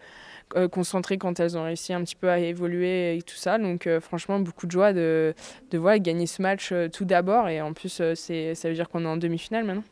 concentré 0.71 1.17
quand 1.17 1.39
elles 1.39 1.57
ont 1.57 1.63
réussi 1.63 1.93
un 1.93 2.01
petit 2.03 2.15
peu 2.15 2.29
à 2.29 2.39
évoluer 2.39 3.17
et 3.17 3.21
tout 3.23 3.35
ça. 3.35 3.57
Donc 3.57 3.89
franchement, 3.99 4.39
beaucoup 4.39 4.65
de 4.65 4.71
joie 4.71 4.93
de, 4.93 5.33
de 5.71 5.77
voilà, 5.77 5.99
gagner 5.99 6.27
ce 6.27 6.41
match 6.41 6.73
tout 6.93 7.03
d'abord 7.03 7.49
et 7.49 7.61
en 7.61 7.73
plus, 7.73 8.01
ça 8.15 8.69
veut 8.69 8.73
dire 8.73 8.87
qu'on 8.87 9.03
est 9.03 9.07
en 9.07 9.17
demi-finale 9.17 9.65
maintenant. 9.65 9.83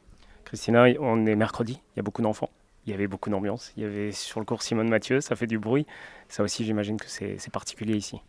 Christina, 0.46 0.86
on 1.02 1.26
est 1.26 1.36
mercredi, 1.36 1.82
il 1.96 1.98
y 1.98 2.00
a 2.00 2.04
beaucoup 2.04 2.22
d'enfants. 2.22 2.50
Il 2.86 2.92
y 2.92 2.94
avait 2.94 3.08
beaucoup 3.08 3.30
d'ambiance. 3.30 3.72
Il 3.78 3.84
y 3.84 3.86
avait 3.86 4.12
sur 4.12 4.40
le 4.40 4.46
cours 4.46 4.64
Simone 4.64 4.90
Mathieu, 4.90 5.22
ça 5.22 5.36
fait 5.36 5.48
du 5.48 5.60
bruit. 5.60 5.86
Ça 6.28 6.44
aussi, 6.44 6.66
j'imagine 6.66 6.98
que 6.98 7.08
c'est 7.08 7.52
particulier 7.52 7.96
ici. 7.96 8.22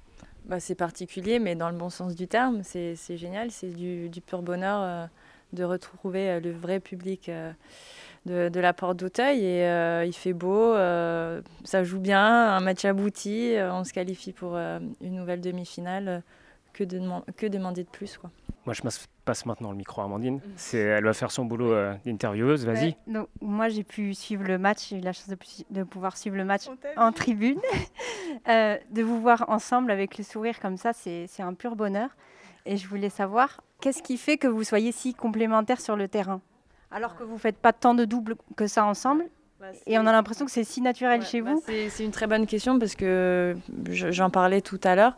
Bah, 0.45 0.59
c'est 0.59 0.75
particulier, 0.75 1.39
mais 1.39 1.55
dans 1.55 1.71
le 1.71 1.77
bon 1.77 1.89
sens 1.89 2.17
du 2.17 2.27
terme, 2.27 2.63
c'est 2.65 2.97
génial, 3.17 3.51
c'est 3.51 3.71
du, 3.71 4.11
pur 4.27 4.43
bonheur 4.43 4.81
euh, 4.83 5.07
de 5.53 5.63
retrouver 5.63 6.31
euh, 6.31 6.41
le 6.41 6.51
vrai 6.51 6.81
public 6.81 7.29
euh, 7.29 7.53
de, 8.27 8.49
de 8.49 8.61
la 8.61 8.73
porte 8.73 8.97
d'Auteuil. 8.99 9.45
Et 9.45 10.05
il 10.05 10.13
fait 10.13 10.33
beau, 10.33 10.75
ça 11.65 11.85
joue 11.85 12.01
bien, 12.01 12.25
un 12.25 12.61
match 12.61 12.85
abouti, 12.85 13.55
on 13.59 13.85
se 13.85 13.93
qualifie 13.93 14.33
pour 14.33 14.57
une 14.57 15.15
nouvelle 15.15 15.41
demi-finale. 15.41 16.23
Que, 16.73 16.85
de 16.85 16.99
deman- 16.99 17.25
que 17.37 17.47
demander 17.47 17.85
de 17.85 17.89
plus 17.89 18.19
quoi. 18.19 18.31
Moi, 18.65 18.75
je 18.75 18.83
passe 19.25 19.45
maintenant 19.45 19.73
le 19.73 19.77
micro 19.77 20.03
à 20.03 20.05
Amandine. 20.05 20.41
C'est, 20.57 20.79
elle 20.79 21.05
va 21.05 21.13
faire 21.13 21.33
son 21.33 21.45
boulot 21.45 21.73
euh, 21.73 21.95
d'intervieweuse. 22.05 22.65
Vas-y. 22.65 22.97
Ouais, 23.09 23.21
moi, 23.41 23.69
j'ai 23.69 23.83
pu 23.83 24.15
suivre 24.15 24.45
le 24.45 24.57
match, 24.57 24.91
j'ai 24.91 24.99
eu 24.99 25.01
la 25.01 25.13
chance 25.13 25.29
de, 25.71 25.83
pouvoir 25.83 26.17
suivre 26.17 26.37
le 26.37 26.45
match 26.45 26.63
en 26.97 27.13
tribune. 27.13 27.61
Euh, 28.49 28.79
de 28.91 29.03
vous 29.03 29.21
voir 29.21 29.45
ensemble 29.49 29.91
avec 29.91 30.17
le 30.17 30.25
sourire 30.25 30.59
comme 30.59 30.79
ça, 30.79 30.95
c'est 30.95 31.27
c'est 31.29 31.43
un 31.43 31.53
pur 31.53 31.77
bonheur. 31.77 32.09
Et 32.65 32.79
je 32.79 32.89
voulais 32.89 33.11
savoir, 33.11 33.61
qu'est-ce 33.81 34.03
qui 34.03 34.17
fait 34.17 34.39
que 34.39 34.49
vous 34.49 34.65
soyez 34.65 34.91
si 34.91 35.13
complémentaires 35.13 35.83
sur 35.83 35.97
le 35.97 36.09
terrain? 36.09 36.41
Alors 36.91 37.15
que 37.15 37.25
vous 37.25 37.35
ne 37.35 37.39
faites 37.39 37.59
pas 37.59 37.75
tant 37.75 37.95
de 37.95 38.07
doubles 38.07 38.37
que 38.57 38.67
ça 38.67 38.87
ensemble, 38.87 39.27
et 39.87 39.99
on 39.99 40.07
a 40.07 40.13
l'impression 40.13 40.45
que 40.45 40.51
c'est 40.51 40.65
si 40.65 40.81
naturel 40.81 41.21
Ouais, 41.21 41.27
chez 41.27 41.41
bah, 41.43 41.53
vous. 41.55 41.63
c'est- 41.67 42.05
une 42.05 42.11
très 42.11 42.27
bonne 42.27 42.47
question 42.47 42.79
parce 42.79 42.95
que 42.95 43.55
je- 43.91 44.11
j'en 44.11 44.31
parlais 44.31 44.61
tout 44.61 44.81
à 44.85 44.95
l'heure. 44.95 45.17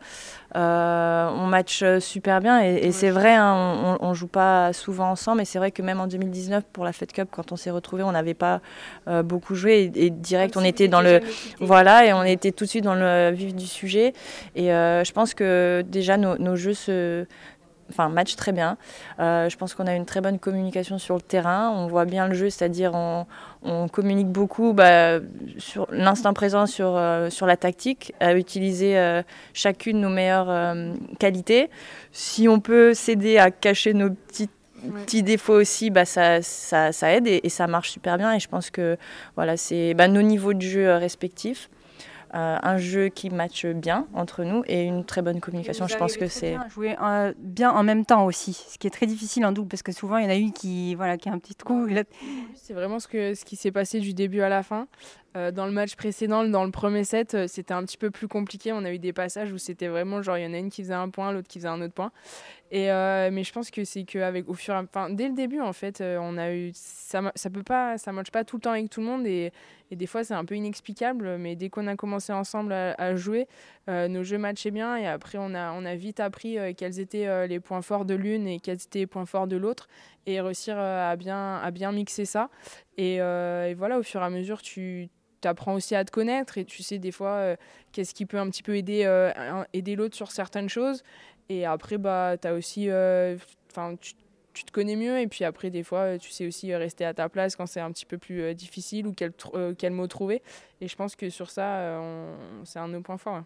Euh, 0.55 1.29
on 1.33 1.47
match 1.47 1.83
super 1.99 2.39
bien 2.39 2.61
et, 2.63 2.75
et 2.75 2.91
c'est 2.91 3.09
vrai, 3.09 3.33
hein, 3.33 3.97
on, 4.01 4.07
on 4.07 4.13
joue 4.13 4.27
pas 4.27 4.71
souvent 4.73 5.09
ensemble. 5.09 5.41
Et 5.41 5.45
c'est 5.45 5.57
vrai 5.59 5.71
que 5.71 5.81
même 5.81 5.99
en 5.99 6.07
2019 6.07 6.63
pour 6.71 6.85
la 6.85 6.93
Fed 6.93 7.11
Cup, 7.11 7.27
quand 7.31 7.51
on 7.51 7.55
s'est 7.55 7.71
retrouvés, 7.71 8.03
on 8.03 8.11
n'avait 8.11 8.33
pas 8.33 8.61
euh, 9.07 9.23
beaucoup 9.23 9.55
joué 9.55 9.91
et, 9.95 10.05
et 10.05 10.09
direct, 10.09 10.55
on 10.57 10.63
était 10.63 10.87
dans 10.87 11.01
le 11.01 11.19
voilà 11.59 12.05
et 12.05 12.13
on 12.13 12.23
était 12.23 12.51
tout 12.51 12.65
de 12.65 12.69
suite 12.69 12.83
dans 12.83 12.95
le 12.95 13.31
vif 13.31 13.53
du 13.55 13.65
sujet. 13.67 14.13
Et 14.55 14.71
euh, 14.73 15.03
je 15.03 15.11
pense 15.11 15.33
que 15.33 15.83
déjà 15.87 16.17
nos, 16.17 16.37
nos 16.37 16.55
jeux 16.55 16.73
se 16.73 17.25
Enfin, 17.91 18.09
match 18.09 18.35
très 18.35 18.51
bien. 18.51 18.77
Euh, 19.19 19.47
je 19.47 19.57
pense 19.57 19.75
qu'on 19.75 19.85
a 19.85 19.93
une 19.93 20.05
très 20.05 20.19
bonne 20.19 20.39
communication 20.39 20.97
sur 20.97 21.15
le 21.15 21.21
terrain. 21.21 21.69
On 21.69 21.85
voit 21.85 22.05
bien 22.05 22.27
le 22.27 22.33
jeu, 22.33 22.49
c'est-à-dire 22.49 22.95
on, 22.95 23.27
on 23.61 23.87
communique 23.87 24.27
beaucoup 24.27 24.73
bah, 24.73 25.19
sur 25.59 25.87
l'instant 25.91 26.33
présent, 26.33 26.65
sur, 26.65 26.95
euh, 26.95 27.29
sur 27.29 27.45
la 27.45 27.57
tactique, 27.57 28.13
à 28.19 28.33
utiliser 28.33 28.97
euh, 28.97 29.21
chacune 29.53 30.01
nos 30.01 30.09
meilleures 30.09 30.49
euh, 30.49 30.93
qualités. 31.19 31.69
Si 32.11 32.47
on 32.47 32.59
peut 32.59 32.95
s'aider 32.95 33.37
à 33.37 33.51
cacher 33.51 33.93
nos 33.93 34.09
petits, 34.09 34.49
petits 35.03 35.21
défauts 35.21 35.53
aussi, 35.53 35.91
bah, 35.91 36.05
ça, 36.05 36.41
ça, 36.41 36.91
ça 36.91 37.11
aide 37.13 37.27
et, 37.27 37.41
et 37.43 37.49
ça 37.49 37.67
marche 37.67 37.91
super 37.91 38.17
bien. 38.17 38.33
Et 38.33 38.39
je 38.39 38.47
pense 38.47 38.71
que 38.71 38.97
voilà, 39.35 39.57
c'est 39.57 39.93
bah, 39.93 40.07
nos 40.07 40.23
niveaux 40.23 40.53
de 40.53 40.61
jeu 40.61 40.95
respectifs. 40.95 41.69
Euh, 42.35 42.57
un 42.61 42.77
jeu 42.77 43.07
qui 43.07 43.29
matche 43.29 43.65
bien 43.65 44.07
entre 44.13 44.43
nous 44.43 44.63
et 44.67 44.83
une 44.83 45.05
très 45.05 45.21
bonne 45.21 45.39
communication. 45.39 45.87
Je 45.87 45.95
pense 45.97 46.17
que 46.17 46.27
c'est. 46.27 46.57
Jouer 46.69 46.95
euh, 47.01 47.33
bien 47.39 47.71
en 47.71 47.83
même 47.83 48.05
temps 48.05 48.25
aussi, 48.25 48.53
ce 48.53 48.77
qui 48.77 48.87
est 48.87 48.91
très 48.91 49.05
difficile 49.05 49.45
en 49.45 49.51
double, 49.51 49.69
parce 49.69 49.83
que 49.83 49.91
souvent, 49.93 50.17
il 50.17 50.25
y 50.25 50.27
en 50.27 50.31
a 50.31 50.35
une 50.35 50.51
qui, 50.51 50.95
voilà, 50.95 51.17
qui 51.17 51.29
a 51.29 51.31
un 51.31 51.39
petit 51.39 51.55
l'autre- 51.95 52.09
C'est 52.55 52.73
vraiment 52.73 52.99
ce, 52.99 53.07
que, 53.07 53.33
ce 53.33 53.45
qui 53.45 53.55
s'est 53.55 53.71
passé 53.71 53.99
du 53.99 54.13
début 54.13 54.41
à 54.41 54.49
la 54.49 54.63
fin. 54.63 54.87
Euh, 55.35 55.51
dans 55.51 55.65
le 55.65 55.71
match 55.73 55.95
précédent, 55.95 56.45
dans 56.45 56.63
le 56.63 56.71
premier 56.71 57.03
set, 57.03 57.33
euh, 57.33 57.45
c'était 57.47 57.73
un 57.73 57.83
petit 57.83 57.97
peu 57.97 58.09
plus 58.09 58.29
compliqué. 58.29 58.71
On 58.71 58.85
a 58.85 58.93
eu 58.93 58.99
des 58.99 59.11
passages 59.11 59.51
où 59.51 59.57
c'était 59.57 59.89
vraiment 59.89 60.21
genre, 60.21 60.37
il 60.37 60.45
y 60.45 60.47
en 60.47 60.53
a 60.53 60.57
une 60.57 60.69
qui 60.69 60.81
faisait 60.81 60.93
un 60.93 61.09
point, 61.09 61.33
l'autre 61.33 61.49
qui 61.49 61.59
faisait 61.59 61.67
un 61.67 61.81
autre 61.81 61.93
point. 61.93 62.11
Et, 62.71 62.89
euh, 62.89 63.29
mais 63.33 63.43
je 63.43 63.51
pense 63.51 63.69
que 63.69 63.83
c'est 63.83 64.05
qu'avec 64.05 64.47
au 64.47 64.53
fur 64.53 64.73
et 64.73 64.77
à 64.77 64.81
enfin, 64.83 65.09
dès 65.09 65.27
le 65.27 65.33
début, 65.33 65.59
en 65.59 65.73
fait, 65.73 66.01
on 66.01 66.37
a 66.37 66.53
eu. 66.53 66.71
Ça, 66.73 67.31
ça 67.35 67.49
peut 67.49 67.63
pas, 67.63 67.97
ça 67.97 68.13
marche 68.13 68.31
pas 68.31 68.45
tout 68.45 68.55
le 68.55 68.61
temps 68.61 68.71
avec 68.71 68.89
tout 68.89 69.01
le 69.01 69.07
monde. 69.07 69.27
Et, 69.27 69.51
et 69.91 69.95
des 69.97 70.07
fois, 70.07 70.23
c'est 70.23 70.33
un 70.33 70.45
peu 70.45 70.55
inexplicable. 70.55 71.37
Mais 71.37 71.55
dès 71.57 71.69
qu'on 71.69 71.87
a 71.87 71.95
commencé 71.95 72.31
ensemble 72.31 72.71
à, 72.73 73.15
jouer, 73.15 73.47
nos 73.87 74.23
jeux 74.23 74.37
matchaient 74.37 74.71
bien. 74.71 74.95
Et 74.97 75.05
après, 75.05 75.37
on 75.37 75.53
a, 75.53 75.73
on 75.73 75.85
a 75.85 75.95
vite 75.95 76.19
appris 76.19 76.57
quels 76.75 76.99
étaient 76.99 77.47
les 77.47 77.59
points 77.59 77.81
forts 77.81 78.05
de 78.05 78.15
l'une 78.15 78.47
et 78.47 78.59
quels 78.59 78.81
étaient 78.81 78.99
les 78.99 79.07
points 79.07 79.25
forts 79.25 79.47
de 79.47 79.57
l'autre. 79.57 79.87
Et 80.25 80.41
réussir 80.41 80.77
à, 80.79 81.15
bien, 81.15 81.57
à 81.57 81.71
bien 81.71 81.91
mixer 81.91 82.25
ça. 82.25 82.49
Et 82.97 83.17
voilà, 83.73 83.99
au 83.99 84.03
fur 84.03 84.21
et 84.21 84.25
à 84.25 84.29
mesure, 84.29 84.61
tu 84.61 85.09
apprends 85.43 85.73
aussi 85.73 85.95
à 85.95 86.03
te 86.03 86.11
connaître 86.11 86.57
et 86.57 86.65
tu 86.65 86.83
sais 86.83 86.97
des 86.97 87.11
fois 87.11 87.29
euh, 87.29 87.55
qu'est-ce 87.91 88.13
qui 88.13 88.25
peut 88.25 88.39
un 88.39 88.49
petit 88.49 88.63
peu 88.63 88.75
aider, 88.75 89.03
euh, 89.05 89.31
aider 89.73 89.95
l'autre 89.95 90.15
sur 90.15 90.31
certaines 90.31 90.69
choses. 90.69 91.03
Et 91.49 91.65
après, 91.65 91.97
bah, 91.97 92.35
as 92.43 92.53
aussi, 92.53 92.89
euh, 92.89 93.37
tu, 94.01 94.13
tu 94.53 94.63
te 94.63 94.71
connais 94.71 94.95
mieux 94.95 95.19
et 95.19 95.27
puis 95.27 95.43
après, 95.43 95.69
des 95.69 95.83
fois, 95.83 96.17
tu 96.17 96.31
sais 96.31 96.47
aussi 96.47 96.73
rester 96.73 97.05
à 97.05 97.13
ta 97.13 97.29
place 97.29 97.55
quand 97.55 97.67
c'est 97.67 97.81
un 97.81 97.91
petit 97.91 98.05
peu 98.05 98.17
plus 98.17 98.55
difficile 98.55 99.07
ou 99.07 99.13
quel, 99.13 99.91
mot 99.91 100.07
trouver. 100.07 100.41
Et 100.81 100.87
je 100.87 100.95
pense 100.95 101.15
que 101.15 101.29
sur 101.29 101.51
ça, 101.51 102.01
c'est 102.63 102.79
un 102.79 102.87
de 102.87 102.93
nos 102.93 103.01
points 103.01 103.17
forts. 103.17 103.35
ouais. 103.35 103.43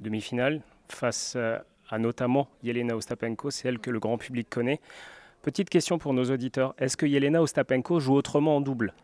Demi-finale 0.00 0.60
face 0.88 1.36
à 1.88 1.98
notamment 1.98 2.48
Yelena 2.62 2.96
Ostapenko, 2.96 3.50
c'est 3.50 3.68
elle 3.68 3.78
que 3.78 3.90
le 3.90 4.00
grand 4.00 4.18
public 4.18 4.50
connaît. 4.50 4.80
Petite 5.42 5.70
question 5.70 5.98
pour 5.98 6.14
nos 6.14 6.24
auditeurs 6.30 6.74
est-ce 6.78 6.96
que 6.96 7.06
Yelena 7.06 7.42
Ostapenko 7.42 8.00
joue 8.00 8.14
autrement 8.14 8.56
en 8.56 8.60
double? 8.60 8.94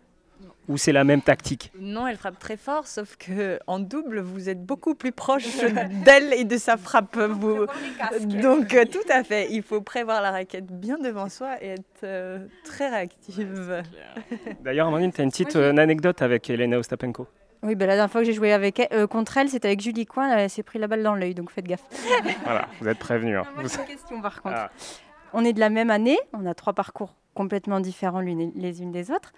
Ou 0.69 0.77
c'est 0.77 0.93
la 0.93 1.05
même 1.05 1.23
tactique 1.23 1.73
Non, 1.79 2.07
elle 2.07 2.17
frappe 2.17 2.39
très 2.39 2.57
fort, 2.57 2.87
sauf 2.87 3.17
que 3.17 3.59
en 3.67 3.79
double, 3.79 4.21
vous 4.21 4.49
êtes 4.49 4.65
beaucoup 4.65 4.95
plus 4.95 5.13
proche 5.13 5.47
d'elle 6.05 6.33
et 6.35 6.45
de 6.45 6.57
sa 6.59 6.77
frappe. 6.77 7.17
Vous. 7.17 7.67
Donc, 8.27 8.75
euh, 8.75 8.85
tout 8.85 9.09
à 9.11 9.25
fait. 9.25 9.49
Il 9.51 9.63
faut 9.63 9.81
prévoir 9.81 10.21
la 10.21 10.31
raquette 10.31 10.67
bien 10.67 10.99
devant 10.99 11.29
soi 11.29 11.57
et 11.63 11.69
être 11.69 12.05
euh, 12.05 12.47
très 12.65 12.89
réactive. 12.89 13.83
D'ailleurs, 14.61 14.89
Amandine, 14.89 15.13
tu 15.13 15.21
as 15.21 15.25
une 15.25 15.31
petite 15.31 15.57
euh, 15.57 15.77
anecdote 15.77 16.23
avec 16.23 16.49
Elena 16.51 16.79
Ostapenko 16.79 17.27
oui, 17.65 17.75
ben 17.75 17.89
la 17.89 17.97
dernière 17.97 18.13
fois 18.13 18.21
que 18.21 18.27
j'ai 18.29 18.35
joué 18.35 18.53
avec 18.53 18.79
elle, 18.79 19.09
contre 19.09 19.37
elle, 19.37 19.49
c'était 19.49 19.67
avec 19.67 19.81
Julie 19.81 20.07
Coin. 20.07 20.31
Elle 20.31 20.49
s'est 20.49 20.63
pris 20.63 20.79
la 20.79 20.87
balle 20.87 21.03
dans 21.03 21.17
l'œil, 21.17 21.35
donc 21.35 21.51
faites 21.51 21.67
gaffe. 21.67 21.83
voilà, 22.45 22.69
vous 22.81 22.87
êtes 22.87 23.01
prévenus. 23.01 23.37
Hein. 23.37 23.43
Une 23.61 23.69
question 23.85 24.21
par 24.23 24.41
contre. 24.41 24.55
Ah. 24.57 24.71
On 25.33 25.45
est 25.45 25.53
de 25.53 25.59
la 25.59 25.69
même 25.69 25.91
année, 25.91 26.21
on 26.33 26.47
a 26.47 26.55
trois 26.55 26.73
parcours 26.73 27.17
complètement 27.35 27.81
différents 27.81 28.21
les 28.21 28.83
unes 28.83 28.93
des 28.93 29.11
autres. 29.11 29.33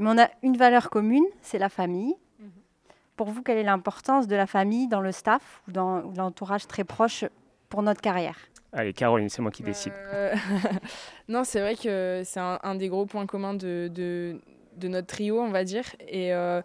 Mais 0.00 0.08
on 0.08 0.18
a 0.18 0.30
une 0.42 0.56
valeur 0.56 0.88
commune, 0.88 1.26
c'est 1.42 1.58
la 1.58 1.68
famille. 1.68 2.14
Mhm. 2.38 2.50
Pour 3.16 3.28
vous, 3.28 3.42
quelle 3.42 3.58
est 3.58 3.62
l'importance 3.62 4.26
de 4.26 4.34
la 4.34 4.46
famille 4.46 4.88
dans 4.88 5.02
le 5.02 5.12
staff 5.12 5.60
ou 5.68 5.72
dans 5.72 6.00
l'entourage 6.16 6.66
très 6.66 6.84
proche 6.84 7.26
pour 7.68 7.82
notre 7.82 8.00
carrière? 8.00 8.38
Allez, 8.72 8.94
Caroline, 8.94 9.28
c'est 9.28 9.42
moi 9.42 9.50
qui 9.50 9.62
décide. 9.62 9.92
Euh, 10.12 10.34
non, 11.28 11.44
c'est 11.44 11.60
vrai 11.60 11.76
que 11.76 12.22
c'est 12.24 12.40
un, 12.40 12.74
des 12.76 12.88
gros 12.88 13.04
points 13.04 13.26
communs 13.26 13.52
de, 13.52 13.90
de, 13.92 14.88
notre 14.88 15.08
trio, 15.08 15.38
on 15.38 15.50
va 15.50 15.64
dire. 15.64 15.84
Et 16.08 16.32
euh, 16.32 16.62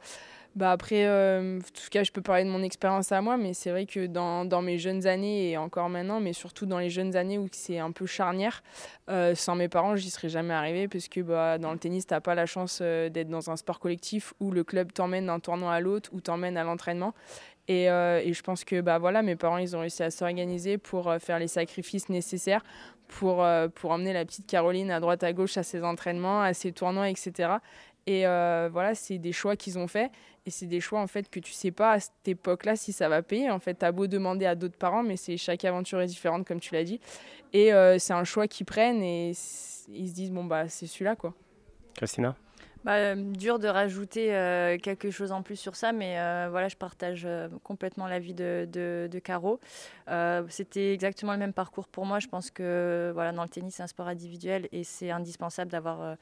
bah 0.55 0.71
après, 0.71 1.05
euh, 1.05 1.57
en 1.57 1.61
tout 1.61 1.89
cas, 1.91 2.03
je 2.03 2.13
peux 2.13 2.21
parler 2.21 2.45
de 2.45 2.49
mon 2.49 2.63
expérience 2.63 3.11
à 3.11 3.21
moi, 3.21 3.35
mais 3.35 3.53
c'est 3.53 3.71
vrai 3.71 3.85
que 3.85 4.05
dans, 4.05 4.45
dans, 4.45 4.61
mes 4.61 4.77
jeunes 4.77 5.05
années 5.05 5.49
et 5.49 5.57
encore 5.57 5.89
maintenant, 5.89 6.21
mais 6.21 6.31
surtout 6.31 6.65
dans 6.65 6.79
les 6.79 6.89
jeunes 6.89 7.17
années 7.17 7.37
où 7.37 7.49
c'est 7.51 7.77
un 7.77 7.91
peu 7.91 8.05
charnière, 8.05 8.63
euh, 9.09 9.35
sans 9.35 9.55
mes 9.55 9.67
parents, 9.67 9.97
j'y 9.97 10.09
serais 10.09 10.29
jamais 10.29 10.53
arrivée 10.53 10.87
parce 10.87 11.09
que 11.09 11.19
bah, 11.19 11.57
dans 11.57 11.73
le 11.73 11.77
tennis, 11.77 12.07
tu 12.07 12.13
n'as 12.13 12.21
pas 12.21 12.35
la 12.35 12.45
chance 12.45 12.79
euh, 12.81 13.09
d'être 13.09 13.27
dans 13.27 13.49
un 13.49 13.57
sport 13.57 13.79
collectif 13.79 14.33
où 14.39 14.49
le 14.49 14.63
club 14.63 14.93
t'emmène 14.93 15.25
d'un 15.25 15.41
tournoi 15.41 15.73
à 15.73 15.81
l'autre 15.81 16.09
ou 16.13 16.21
t'emmène 16.21 16.55
à 16.55 16.63
l'entraînement. 16.63 17.13
Et, 17.67 17.85
et, 17.85 18.31
je 18.31 18.43
pense 18.43 18.63
que 18.63 18.79
bah, 18.79 18.99
voilà, 18.99 19.23
mes 19.23 19.35
parents, 19.35 19.57
ils 19.57 19.75
ont 19.75 19.79
réussi 19.79 20.03
à 20.03 20.11
s'organiser 20.11 20.77
pour 20.77 21.11
faire 21.19 21.39
les 21.39 21.47
sacrifices 21.47 22.09
nécessaires 22.09 22.61
pour, 23.07 23.43
pour 23.73 23.89
emmener 23.89 24.13
la 24.13 24.23
petite 24.23 24.45
Caroline 24.45 24.91
à 24.91 24.99
droite 24.99 25.23
à 25.23 25.33
gauche 25.33 25.57
à 25.57 25.63
ses 25.63 25.83
entraînements, 25.83 26.43
à 26.43 26.53
ses 26.53 26.71
tournois, 26.71 27.09
etc. 27.09 27.53
Et 28.07 28.23
voilà, 28.23 28.93
c'est 28.95 29.17
des 29.17 29.31
choix 29.31 29.55
qu'ils 29.55 29.77
ont 29.77 29.87
faits. 29.87 30.11
Et 30.47 30.51
c'est 30.51 30.67
des 30.67 30.79
choix 30.79 31.01
en 31.01 31.07
fait 31.07 31.27
que 31.27 31.39
tu 31.39 31.51
sais 31.53 31.71
pas 31.71 31.93
à 31.93 31.99
cette 31.99 32.27
époque-là 32.27 32.75
si 32.75 32.91
ça 32.93 33.09
va 33.09 33.23
payer. 33.23 33.49
En 33.49 33.59
fait, 33.59 33.79
tu 33.79 33.85
as 33.85 33.91
beau 33.91 34.05
demander 34.05 34.45
à 34.45 34.53
d'autres 34.53 34.77
parents, 34.77 35.01
mais 35.01 35.17
c'est 35.17 35.37
chaque 35.37 35.65
aventure 35.65 35.99
est 36.01 36.05
différente 36.05 36.45
comme 36.45 36.59
tu 36.59 36.75
l'as 36.75 36.83
dit. 36.83 36.99
Et 37.51 37.73
euh, 37.73 37.97
c'est 37.97 38.13
un 38.13 38.23
choix 38.23 38.47
qu'ils 38.47 38.67
prennent 38.67 39.01
et 39.01 39.29
ils 39.29 40.09
se 40.09 40.13
disent 40.13 40.31
bon 40.31 40.43
bah 40.43 40.69
c'est 40.69 40.85
celui-là 40.85 41.15
quoi. 41.15 41.33
Christina? 41.95 42.35
Bah, 42.85 42.97
euh, 42.97 43.15
dur 43.15 43.57
de 43.57 43.67
rajouter 43.67 44.35
euh, 44.35 44.77
quelque 44.77 45.09
chose 45.09 45.31
en 45.31 45.41
plus 45.41 45.55
sur 45.55 45.75
ça, 45.75 45.91
mais 45.91 46.19
euh, 46.19 46.49
voilà, 46.51 46.67
je 46.67 46.75
partage 46.75 47.27
complètement 47.63 48.07
l'avis 48.07 48.35
de, 48.35 48.69
de, 48.71 49.09
de, 49.11 49.19
Caro. 49.19 49.59
C'était 50.49 50.93
exactement 50.93 51.31
le 51.31 51.39
même 51.39 51.51
parcours 51.51 51.87
pour 51.87 52.05
moi. 52.05 52.19
Je 52.19 52.27
pense 52.27 52.51
que 52.51 53.09
voilà, 53.15 53.31
dans 53.31 53.41
le 53.41 53.49
tennis, 53.49 53.73
c'est 53.73 53.83
un 53.83 53.87
sport 53.87 54.07
individuel 54.07 54.69
et 54.71 54.83
c'est 54.83 55.09
indispensable 55.09 55.71
d'avoir 55.71 56.15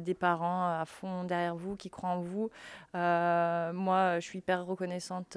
des 0.00 0.14
parents 0.14 0.80
à 0.80 0.84
fond 0.86 1.24
derrière 1.24 1.54
vous 1.54 1.76
qui 1.76 1.90
croient 1.90 2.10
en 2.10 2.20
vous. 2.20 2.50
moi, 2.94 4.18
je 4.20 4.24
suis 4.24 4.38
hyper 4.38 4.64
reconnaissante 4.64 5.36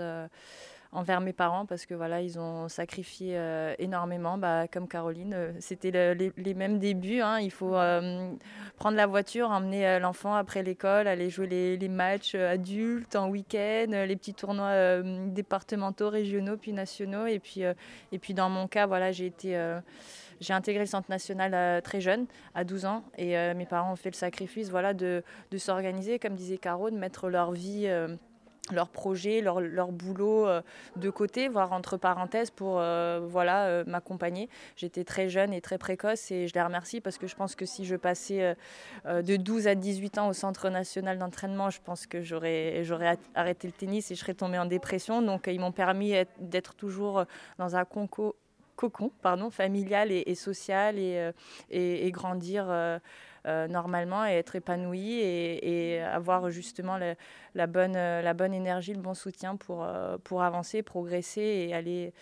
envers 0.93 1.21
mes 1.21 1.33
parents 1.33 1.65
parce 1.65 1.85
que 1.85 1.93
voilà, 1.93 2.21
ils 2.21 2.39
ont 2.39 2.69
sacrifié 2.69 3.33
euh, 3.35 3.73
énormément, 3.79 4.37
bah, 4.37 4.67
comme 4.67 4.87
Caroline. 4.87 5.33
Euh, 5.33 5.51
c'était 5.59 5.91
les, 6.37 6.53
mêmes 6.53 6.79
débuts. 6.79 7.21
Hein. 7.21 7.39
Il 7.39 7.51
faut 7.51 7.75
euh, 7.75 8.31
prendre 8.77 8.95
la 8.95 9.07
voiture, 9.07 9.49
emmener 9.49 9.99
l'enfant 9.99 10.35
après 10.35 10.63
l'école, 10.63 11.07
aller 11.07 11.29
jouer 11.29 11.47
les, 11.47 11.89
matchs 11.89 12.35
adultes 12.35 13.15
en 13.15 13.29
week-end, 13.29 13.87
les 13.89 14.15
petits 14.15 14.33
tournois 14.33 15.01
départementaux, 15.27 16.09
régionaux, 16.09 16.57
puis 16.57 16.73
nationaux. 16.73 17.25
Et 17.25 17.39
puis, 17.39 17.61
et 18.11 18.19
puis 18.19 18.33
dans 18.33 18.49
mon 18.49 18.67
cas, 18.67 18.85
voilà, 18.85 19.11
j'ai 19.11 19.25
été 19.25 19.59
j'ai 20.39 20.53
intégré 20.53 20.81
le 20.81 20.87
centre 20.87 21.09
national 21.09 21.81
très 21.83 22.01
jeune, 22.01 22.25
à 22.55 22.63
12 22.63 22.85
ans, 22.85 23.03
et 23.17 23.35
mes 23.53 23.65
parents 23.65 23.93
ont 23.93 23.95
fait 23.95 24.09
le 24.09 24.15
sacrifice 24.15 24.69
voilà, 24.69 24.93
de, 24.93 25.23
de 25.51 25.57
s'organiser, 25.57 26.19
comme 26.19 26.35
disait 26.35 26.57
Caro, 26.57 26.89
de 26.89 26.97
mettre 26.97 27.29
leur 27.29 27.51
vie 27.51 27.87
leur 28.71 28.87
projet, 28.89 29.41
leur, 29.41 29.59
leur 29.59 29.91
boulot 29.91 30.47
euh, 30.47 30.61
de 30.95 31.09
côté, 31.09 31.49
voire 31.49 31.73
entre 31.73 31.97
parenthèses, 31.97 32.49
pour 32.49 32.79
euh, 32.79 33.19
voilà, 33.21 33.65
euh, 33.65 33.83
m'accompagner. 33.85 34.49
J'étais 34.77 35.03
très 35.03 35.27
jeune 35.27 35.53
et 35.53 35.59
très 35.59 35.77
précoce 35.77 36.31
et 36.31 36.47
je 36.47 36.53
les 36.53 36.61
remercie 36.61 37.01
parce 37.01 37.17
que 37.17 37.27
je 37.27 37.35
pense 37.35 37.55
que 37.55 37.65
si 37.65 37.85
je 37.85 37.95
passais 37.95 38.55
de 39.05 39.35
12 39.35 39.67
à 39.67 39.75
18 39.75 40.17
ans 40.17 40.27
au 40.29 40.33
Centre 40.33 40.69
national 40.69 41.17
d'entraînement, 41.17 41.69
je 41.69 41.79
pense 41.83 42.07
que 42.07 42.21
j'aurais, 42.21 42.83
j'aurais 42.83 43.17
arrêté 43.35 43.67
le 43.67 43.73
tennis 43.73 44.11
et 44.11 44.15
je 44.15 44.19
serais 44.19 44.33
tombée 44.33 44.57
en 44.57 44.65
dépression. 44.65 45.21
Donc 45.21 45.47
ils 45.47 45.59
m'ont 45.59 45.71
permis 45.71 46.13
d'être 46.39 46.75
toujours 46.75 47.25
dans 47.57 47.75
un 47.75 47.85
cocon 47.85 48.33
familial 49.51 50.11
et, 50.11 50.35
social 50.35 50.97
et, 50.97 51.31
et, 51.69 52.11
grandir 52.11 52.65
normalement 53.45 54.25
et 54.25 54.31
être 54.33 54.55
épanoui 54.55 55.19
et, 55.19 56.01
avoir 56.01 56.49
justement 56.49 56.97
la, 57.55 57.67
bonne, 57.67 57.93
la 57.93 58.33
bonne 58.33 58.53
énergie, 58.53 58.93
le 58.93 59.01
bon 59.01 59.13
soutien 59.13 59.55
pour, 59.55 59.83
euh, 59.83 60.17
pour 60.23 60.43
avancer, 60.43 60.81
progresser 60.83 61.41
et 61.41 61.73
aller, 61.73 62.13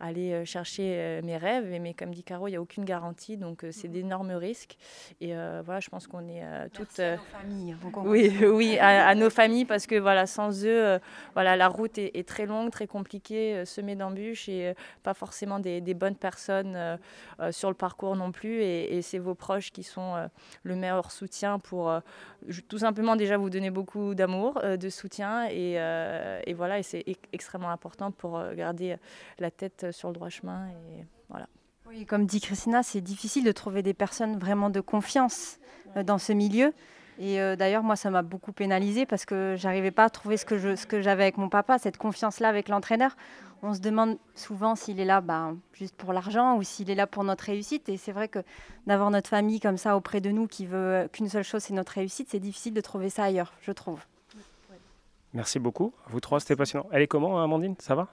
aller 0.00 0.32
euh, 0.32 0.44
chercher 0.44 1.20
mes 1.22 1.36
rêves. 1.36 1.78
Mais 1.80 1.94
comme 1.94 2.12
dit 2.14 2.22
Caro, 2.22 2.48
il 2.48 2.52
n'y 2.52 2.56
a 2.56 2.60
aucune 2.60 2.84
garantie, 2.84 3.36
donc 3.36 3.64
c'est 3.70 3.88
mhm. 3.88 3.94
d'énormes 3.94 4.32
risques. 4.32 4.76
Et 5.20 5.34
voilà, 5.64 5.80
je 5.80 5.88
pense 5.88 6.06
qu'on 6.06 6.28
est 6.28 6.42
toutes... 6.72 6.98
À 6.98 7.16
nos 7.16 7.22
familles. 7.22 7.76
Oui, 8.04 8.32
oui 8.44 8.78
à, 8.78 9.14
nos 9.14 9.30
familles, 9.30 9.64
parce 9.64 9.86
que 9.86 9.96
voilà, 9.96 10.26
sans 10.26 10.64
eux, 10.64 10.98
voilà, 11.34 11.56
la 11.56 11.68
route 11.68 11.98
est, 11.98 12.26
très 12.26 12.46
longue, 12.46 12.70
très 12.70 12.86
compliquée, 12.86 13.64
semée 13.64 13.96
d'embûches 13.96 14.48
et 14.48 14.74
pas 15.02 15.14
forcément 15.14 15.58
des, 15.58 15.80
des 15.80 15.94
bonnes 15.94 16.16
personnes 16.16 16.98
sur 17.50 17.68
le 17.68 17.74
parcours 17.74 18.16
non 18.16 18.32
plus. 18.32 18.62
Et, 18.62 18.96
et 18.96 19.02
c'est 19.02 19.18
vos 19.18 19.34
proches 19.34 19.70
qui 19.72 19.82
sont 19.82 20.14
le 20.62 20.76
meilleur 20.76 21.10
soutien 21.10 21.58
pour 21.58 21.90
euh, 21.90 22.00
tout 22.68 22.78
simplement 22.78 23.16
déjà 23.16 23.36
vous 23.36 23.50
donner 23.50 23.70
beaucoup 23.70 24.14
d'amour, 24.14 24.58
euh, 24.64 24.76
de 24.76 24.88
soutien 24.88 25.44
et, 25.46 25.74
euh, 25.78 26.40
et 26.46 26.54
voilà, 26.54 26.78
et 26.78 26.82
c'est 26.82 27.04
extrêmement 27.32 27.70
important 27.70 28.10
pour 28.10 28.42
garder 28.54 28.96
la 29.38 29.50
tête 29.50 29.86
sur 29.92 30.08
le 30.08 30.14
droit 30.14 30.28
chemin 30.28 30.68
et 30.68 31.04
voilà. 31.28 31.48
Oui, 31.86 32.06
comme 32.06 32.26
dit 32.26 32.40
Christina, 32.40 32.82
c'est 32.82 33.00
difficile 33.00 33.44
de 33.44 33.52
trouver 33.52 33.82
des 33.82 33.94
personnes 33.94 34.38
vraiment 34.38 34.70
de 34.70 34.80
confiance 34.80 35.58
dans 36.04 36.18
ce 36.18 36.32
milieu. 36.32 36.72
Et 37.18 37.36
d'ailleurs, 37.56 37.82
moi, 37.82 37.96
ça 37.96 38.10
m'a 38.10 38.22
beaucoup 38.22 38.52
pénalisé 38.52 39.06
parce 39.06 39.24
que 39.24 39.54
j'arrivais 39.58 39.90
pas 39.90 40.04
à 40.04 40.08
trouver 40.08 40.36
ce 40.36 40.44
que, 40.46 40.56
je, 40.56 40.76
ce 40.76 40.86
que 40.86 41.02
j'avais 41.02 41.24
avec 41.24 41.36
mon 41.36 41.48
papa, 41.48 41.78
cette 41.78 41.96
confiance-là 41.96 42.48
avec 42.48 42.68
l'entraîneur 42.68 43.16
on 43.62 43.74
se 43.74 43.80
demande 43.80 44.18
souvent 44.34 44.74
s'il 44.74 45.00
est 45.00 45.04
là 45.04 45.20
ben, 45.20 45.58
juste 45.72 45.94
pour 45.96 46.12
l'argent 46.12 46.56
ou 46.56 46.62
s'il 46.62 46.90
est 46.90 46.94
là 46.94 47.06
pour 47.06 47.24
notre 47.24 47.44
réussite. 47.44 47.88
Et 47.88 47.96
c'est 47.96 48.12
vrai 48.12 48.28
que 48.28 48.40
d'avoir 48.86 49.10
notre 49.10 49.28
famille 49.28 49.60
comme 49.60 49.76
ça 49.76 49.96
auprès 49.96 50.20
de 50.20 50.30
nous 50.30 50.46
qui 50.46 50.66
veut 50.66 51.08
qu'une 51.12 51.28
seule 51.28 51.44
chose, 51.44 51.62
c'est 51.62 51.74
notre 51.74 51.92
réussite, 51.92 52.28
c'est 52.30 52.40
difficile 52.40 52.74
de 52.74 52.80
trouver 52.80 53.10
ça 53.10 53.24
ailleurs, 53.24 53.52
je 53.62 53.72
trouve. 53.72 54.00
Merci 55.32 55.58
beaucoup. 55.58 55.92
Vous 56.08 56.20
trois, 56.20 56.40
c'était 56.40 56.56
passionnant. 56.56 56.86
Elle 56.90 57.02
est 57.02 57.06
comment, 57.06 57.40
Amandine? 57.42 57.76
Ça 57.78 57.94
va? 57.94 58.08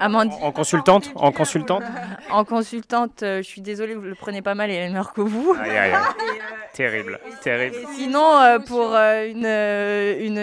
Amandine. 0.00 0.38
En, 0.42 0.52
consultante 0.52 1.10
En 1.14 1.32
consultante 1.32 1.82
En 2.30 2.44
consultante, 2.44 3.22
euh, 3.22 3.38
je 3.38 3.42
suis 3.42 3.60
désolée, 3.60 3.94
vous 3.94 4.02
le 4.02 4.14
prenez 4.14 4.42
pas 4.42 4.54
mal 4.54 4.70
et 4.70 4.74
elle 4.74 4.92
meurt 4.92 5.14
que 5.14 5.20
vous. 5.20 5.54
Aïe, 5.60 5.70
aïe, 5.70 5.92
aïe. 5.92 6.02
terrible, 6.72 7.20
terrible. 7.42 7.76
sinon, 7.94 8.38
euh, 8.38 8.58
pour 8.58 8.94
euh, 8.94 9.28
une, 9.28 9.46
une, 10.26 10.38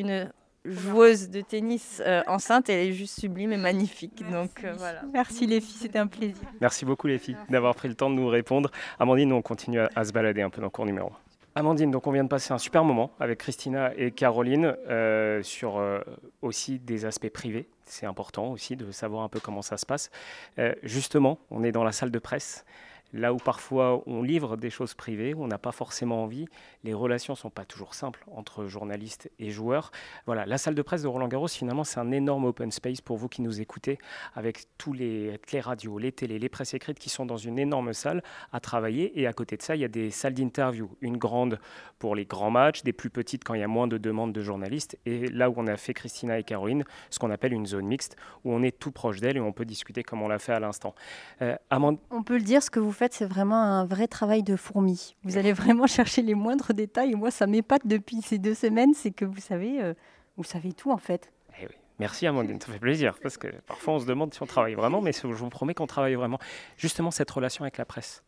une 0.00 0.30
joueuse 0.64 1.28
de 1.28 1.40
tennis 1.40 2.02
euh, 2.04 2.22
enceinte, 2.26 2.68
elle 2.68 2.88
est 2.88 2.92
juste 2.92 3.20
sublime 3.20 3.52
et 3.52 3.56
magnifique. 3.56 4.20
Merci. 4.20 4.32
Donc 4.32 4.64
euh, 4.64 4.74
voilà. 4.76 5.02
Merci 5.12 5.46
les 5.46 5.60
filles, 5.60 5.78
c'était 5.78 5.98
un 5.98 6.06
plaisir. 6.06 6.36
Merci 6.60 6.84
beaucoup 6.84 7.06
les 7.06 7.18
filles 7.18 7.36
d'avoir 7.50 7.74
pris 7.74 7.88
le 7.88 7.94
temps 7.94 8.10
de 8.10 8.14
nous 8.14 8.28
répondre. 8.28 8.70
Amandine, 8.98 9.32
on 9.32 9.42
continue 9.42 9.80
à, 9.80 10.04
se 10.04 10.12
balader 10.12 10.42
un 10.42 10.50
peu 10.50 10.60
dans 10.60 10.66
le 10.66 10.70
cours 10.70 10.86
numéro 10.86 11.08
1. 11.08 11.10
Amandine, 11.54 11.90
donc 11.90 12.06
on 12.06 12.12
vient 12.12 12.24
de 12.24 12.28
passer 12.28 12.52
un 12.52 12.58
super 12.58 12.82
moment 12.84 13.12
avec 13.20 13.38
Christina 13.38 13.92
et 13.96 14.10
Caroline 14.10 14.76
euh, 14.88 15.42
sur 15.42 15.80
aussi 16.42 16.80
des 16.80 17.04
aspects 17.04 17.30
privés. 17.30 17.68
C'est 17.84 18.06
important 18.06 18.50
aussi 18.50 18.76
de 18.76 18.90
savoir 18.90 19.22
un 19.22 19.28
peu 19.28 19.40
comment 19.40 19.62
ça 19.62 19.76
se 19.76 19.86
passe. 19.86 20.10
justement, 20.82 21.38
on 21.50 21.62
est 21.62 21.72
dans 21.72 21.84
la 21.84 21.92
salle 21.92 22.10
de 22.10 22.18
presse. 22.18 22.64
Là 23.14 23.32
où 23.32 23.36
parfois 23.36 24.02
on 24.06 24.22
livre 24.22 24.56
des 24.56 24.70
choses 24.70 24.94
privées, 24.94 25.34
on 25.36 25.46
n'a 25.46 25.56
pas 25.56 25.70
forcément 25.70 26.24
envie, 26.24 26.46
les 26.82 26.94
relations 26.94 27.34
ne 27.34 27.38
sont 27.38 27.50
pas 27.50 27.64
toujours 27.64 27.94
simples 27.94 28.24
entre 28.32 28.66
journalistes 28.66 29.30
et 29.38 29.50
joueurs. 29.50 29.92
Voilà, 30.26 30.46
la 30.46 30.58
salle 30.58 30.74
de 30.74 30.82
presse 30.82 31.02
de 31.02 31.06
Roland 31.06 31.28
Garros, 31.28 31.46
finalement, 31.46 31.84
c'est 31.84 32.00
un 32.00 32.10
énorme 32.10 32.44
open 32.46 32.72
space 32.72 33.00
pour 33.00 33.16
vous 33.16 33.28
qui 33.28 33.40
nous 33.40 33.60
écoutez, 33.60 33.98
avec 34.34 34.64
tous 34.78 34.92
les, 34.92 35.38
les 35.52 35.60
radios, 35.60 35.96
les 35.98 36.10
télés, 36.10 36.40
les 36.40 36.48
presses 36.48 36.74
écrites 36.74 36.98
qui 36.98 37.08
sont 37.08 37.24
dans 37.24 37.36
une 37.36 37.60
énorme 37.60 37.92
salle 37.92 38.20
à 38.52 38.58
travailler. 38.58 39.20
Et 39.20 39.28
à 39.28 39.32
côté 39.32 39.56
de 39.56 39.62
ça, 39.62 39.76
il 39.76 39.82
y 39.82 39.84
a 39.84 39.88
des 39.88 40.10
salles 40.10 40.34
d'interview, 40.34 40.90
une 41.00 41.16
grande 41.16 41.60
pour 42.00 42.16
les 42.16 42.24
grands 42.24 42.50
matchs, 42.50 42.82
des 42.82 42.92
plus 42.92 43.10
petites 43.10 43.44
quand 43.44 43.54
il 43.54 43.60
y 43.60 43.64
a 43.64 43.68
moins 43.68 43.86
de 43.86 43.96
demandes 43.96 44.32
de 44.32 44.42
journalistes. 44.42 44.98
Et 45.06 45.28
là 45.28 45.50
où 45.50 45.54
on 45.56 45.68
a 45.68 45.76
fait 45.76 45.94
Christina 45.94 46.36
et 46.38 46.42
Caroline, 46.42 46.82
ce 47.10 47.20
qu'on 47.20 47.30
appelle 47.30 47.52
une 47.52 47.66
zone 47.66 47.86
mixte, 47.86 48.16
où 48.44 48.52
on 48.52 48.62
est 48.64 48.76
tout 48.76 48.90
proche 48.90 49.20
d'elle 49.20 49.36
et 49.36 49.40
on 49.40 49.52
peut 49.52 49.64
discuter 49.64 50.02
comme 50.02 50.20
on 50.20 50.28
l'a 50.28 50.40
fait 50.40 50.52
à 50.52 50.60
l'instant. 50.60 50.96
Euh, 51.42 51.56
on 52.10 52.22
peut 52.22 52.36
le 52.36 52.42
dire, 52.42 52.62
ce 52.62 52.70
que 52.70 52.80
vous 52.80 52.92
faites 52.92 53.03
faites, 53.04 53.12
c'est 53.14 53.26
vraiment 53.26 53.60
un 53.60 53.84
vrai 53.84 54.08
travail 54.08 54.42
de 54.42 54.56
fourmi. 54.56 55.14
Vous 55.24 55.36
allez 55.36 55.52
vraiment 55.52 55.86
chercher 55.86 56.22
les 56.22 56.34
moindres 56.34 56.72
détails. 56.72 57.14
Moi, 57.14 57.30
ça 57.30 57.46
m'épate 57.46 57.86
depuis 57.86 58.22
ces 58.22 58.38
deux 58.38 58.54
semaines, 58.54 58.94
c'est 58.94 59.10
que 59.10 59.26
vous 59.26 59.40
savez, 59.40 59.82
euh, 59.82 59.92
vous 60.38 60.44
savez 60.44 60.72
tout 60.72 60.90
en 60.90 60.96
fait. 60.96 61.30
Eh 61.60 61.66
oui. 61.66 61.74
Merci 61.98 62.26
Amandine, 62.26 62.60
ça 62.60 62.72
fait 62.72 62.80
plaisir, 62.80 63.16
parce 63.22 63.36
que 63.36 63.46
parfois 63.66 63.94
on 63.94 63.98
se 64.00 64.06
demande 64.06 64.34
si 64.34 64.42
on 64.42 64.46
travaille 64.46 64.74
vraiment, 64.74 65.00
mais 65.00 65.12
je 65.12 65.26
vous 65.28 65.48
promets 65.48 65.74
qu'on 65.74 65.86
travaille 65.86 66.14
vraiment. 66.14 66.40
Justement, 66.76 67.12
cette 67.12 67.30
relation 67.30 67.62
avec 67.62 67.78
la 67.78 67.84
presse, 67.84 68.24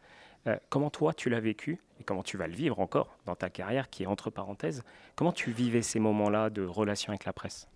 euh, 0.47 0.57
comment 0.69 0.91
toi 0.91 1.13
tu 1.13 1.31
l'as 1.31 1.41
vécu 1.41 1.81
et 1.99 2.05
comment 2.05 2.23
tu 2.23 2.37
vas 2.37 2.47
le 2.47 2.55
vivre 2.55 2.79
encore 2.79 3.17
dans 3.25 3.35
ta 3.35 3.51
carrière 3.51 3.91
qui 3.91 4.05
est 4.05 4.07
entre 4.07 4.31
parenthèses 4.31 4.85
Comment 5.17 5.33
tu 5.33 5.51
vivais 5.51 5.83
ces 5.83 5.99
moments-là 5.99 6.51
de 6.51 6.65
relation 6.65 7.11
avec 7.11 7.25
la 7.25 7.33
presse? 7.33 7.67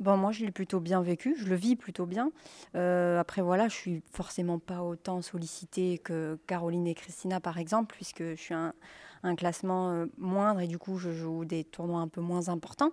Bon, 0.00 0.16
moi, 0.16 0.32
je 0.32 0.46
l'ai 0.46 0.50
plutôt 0.50 0.80
bien 0.80 1.02
vécu, 1.02 1.34
je 1.36 1.46
le 1.46 1.54
vis 1.54 1.76
plutôt 1.76 2.06
bien. 2.06 2.32
Euh, 2.74 3.20
après, 3.20 3.42
voilà, 3.42 3.68
je 3.68 3.74
suis 3.74 4.02
forcément 4.10 4.58
pas 4.58 4.82
autant 4.82 5.20
sollicitée 5.20 5.98
que 5.98 6.38
Caroline 6.46 6.86
et 6.86 6.94
Christina, 6.94 7.38
par 7.38 7.58
exemple, 7.58 7.94
puisque 7.94 8.22
je 8.22 8.40
suis 8.40 8.54
un, 8.54 8.72
classement 9.36 9.90
euh, 9.90 10.06
moindre 10.16 10.60
et 10.60 10.66
du 10.66 10.78
coup, 10.78 10.96
je 10.96 11.12
joue 11.12 11.44
des 11.44 11.64
tournois 11.64 12.00
un 12.00 12.08
peu 12.08 12.22
moins 12.22 12.48
importants. 12.48 12.92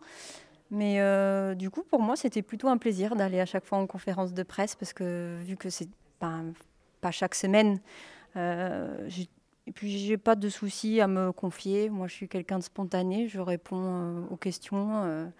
Mais 0.70 1.00
euh, 1.00 1.56
du 1.56 1.70
coup, 1.70 1.84
pour 1.84 2.02
moi, 2.02 2.18
c'était 2.18 2.42
plutôt 2.42 2.68
un 2.68 2.78
plaisir 2.78 3.16
d'aller 3.16 3.40
à 3.40 3.46
chaque 3.46 3.64
fois 3.64 3.78
en 3.78 3.88
conférence 3.88 4.34
de 4.34 4.44
presse 4.44 4.76
parce 4.76 4.92
que 4.92 5.38
vu 5.46 5.56
que 5.56 5.70
c'est 5.70 5.88
pas, 6.20 6.42
pas 7.00 7.12
chaque 7.12 7.36
semaine, 7.36 7.80
et 8.36 9.72
puis 9.74 9.98
j'ai 9.98 10.18
pas 10.18 10.36
de 10.36 10.50
soucis 10.50 11.00
à 11.00 11.08
me 11.08 11.32
confier. 11.32 11.90
Moi, 11.90 12.08
je 12.08 12.14
suis 12.14 12.28
quelqu'un 12.28 12.60
de 12.60 12.64
spontané, 12.64 13.30
je 13.30 13.40
réponds 13.40 14.28
aux 14.30 14.36
questions. 14.36 15.32